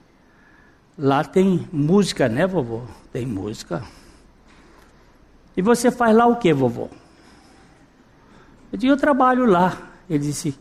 [0.97, 2.81] Lá tem música, né, vovô?
[3.13, 3.83] Tem música.
[5.55, 6.89] E você faz lá o que, vovô?
[8.73, 9.77] Eu disse, eu trabalho lá.
[10.09, 10.59] Ele disse,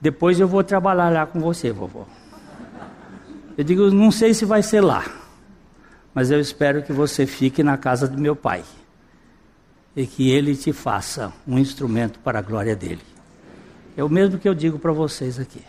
[0.00, 2.04] depois eu vou trabalhar lá com você, vovô.
[3.56, 5.04] Eu digo, não sei se vai ser lá,
[6.12, 8.64] mas eu espero que você fique na casa do meu pai
[9.94, 13.02] e que ele te faça um instrumento para a glória dele.
[13.96, 15.62] É o mesmo que eu digo para vocês aqui.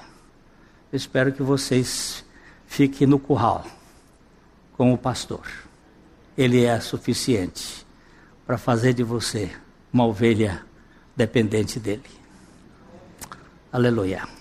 [0.91, 2.23] Eu espero que vocês
[2.67, 3.65] fiquem no curral
[4.77, 5.45] com o pastor.
[6.37, 7.85] Ele é suficiente
[8.45, 9.51] para fazer de você
[9.91, 10.63] uma ovelha
[11.15, 12.09] dependente dele.
[13.71, 14.40] Aleluia.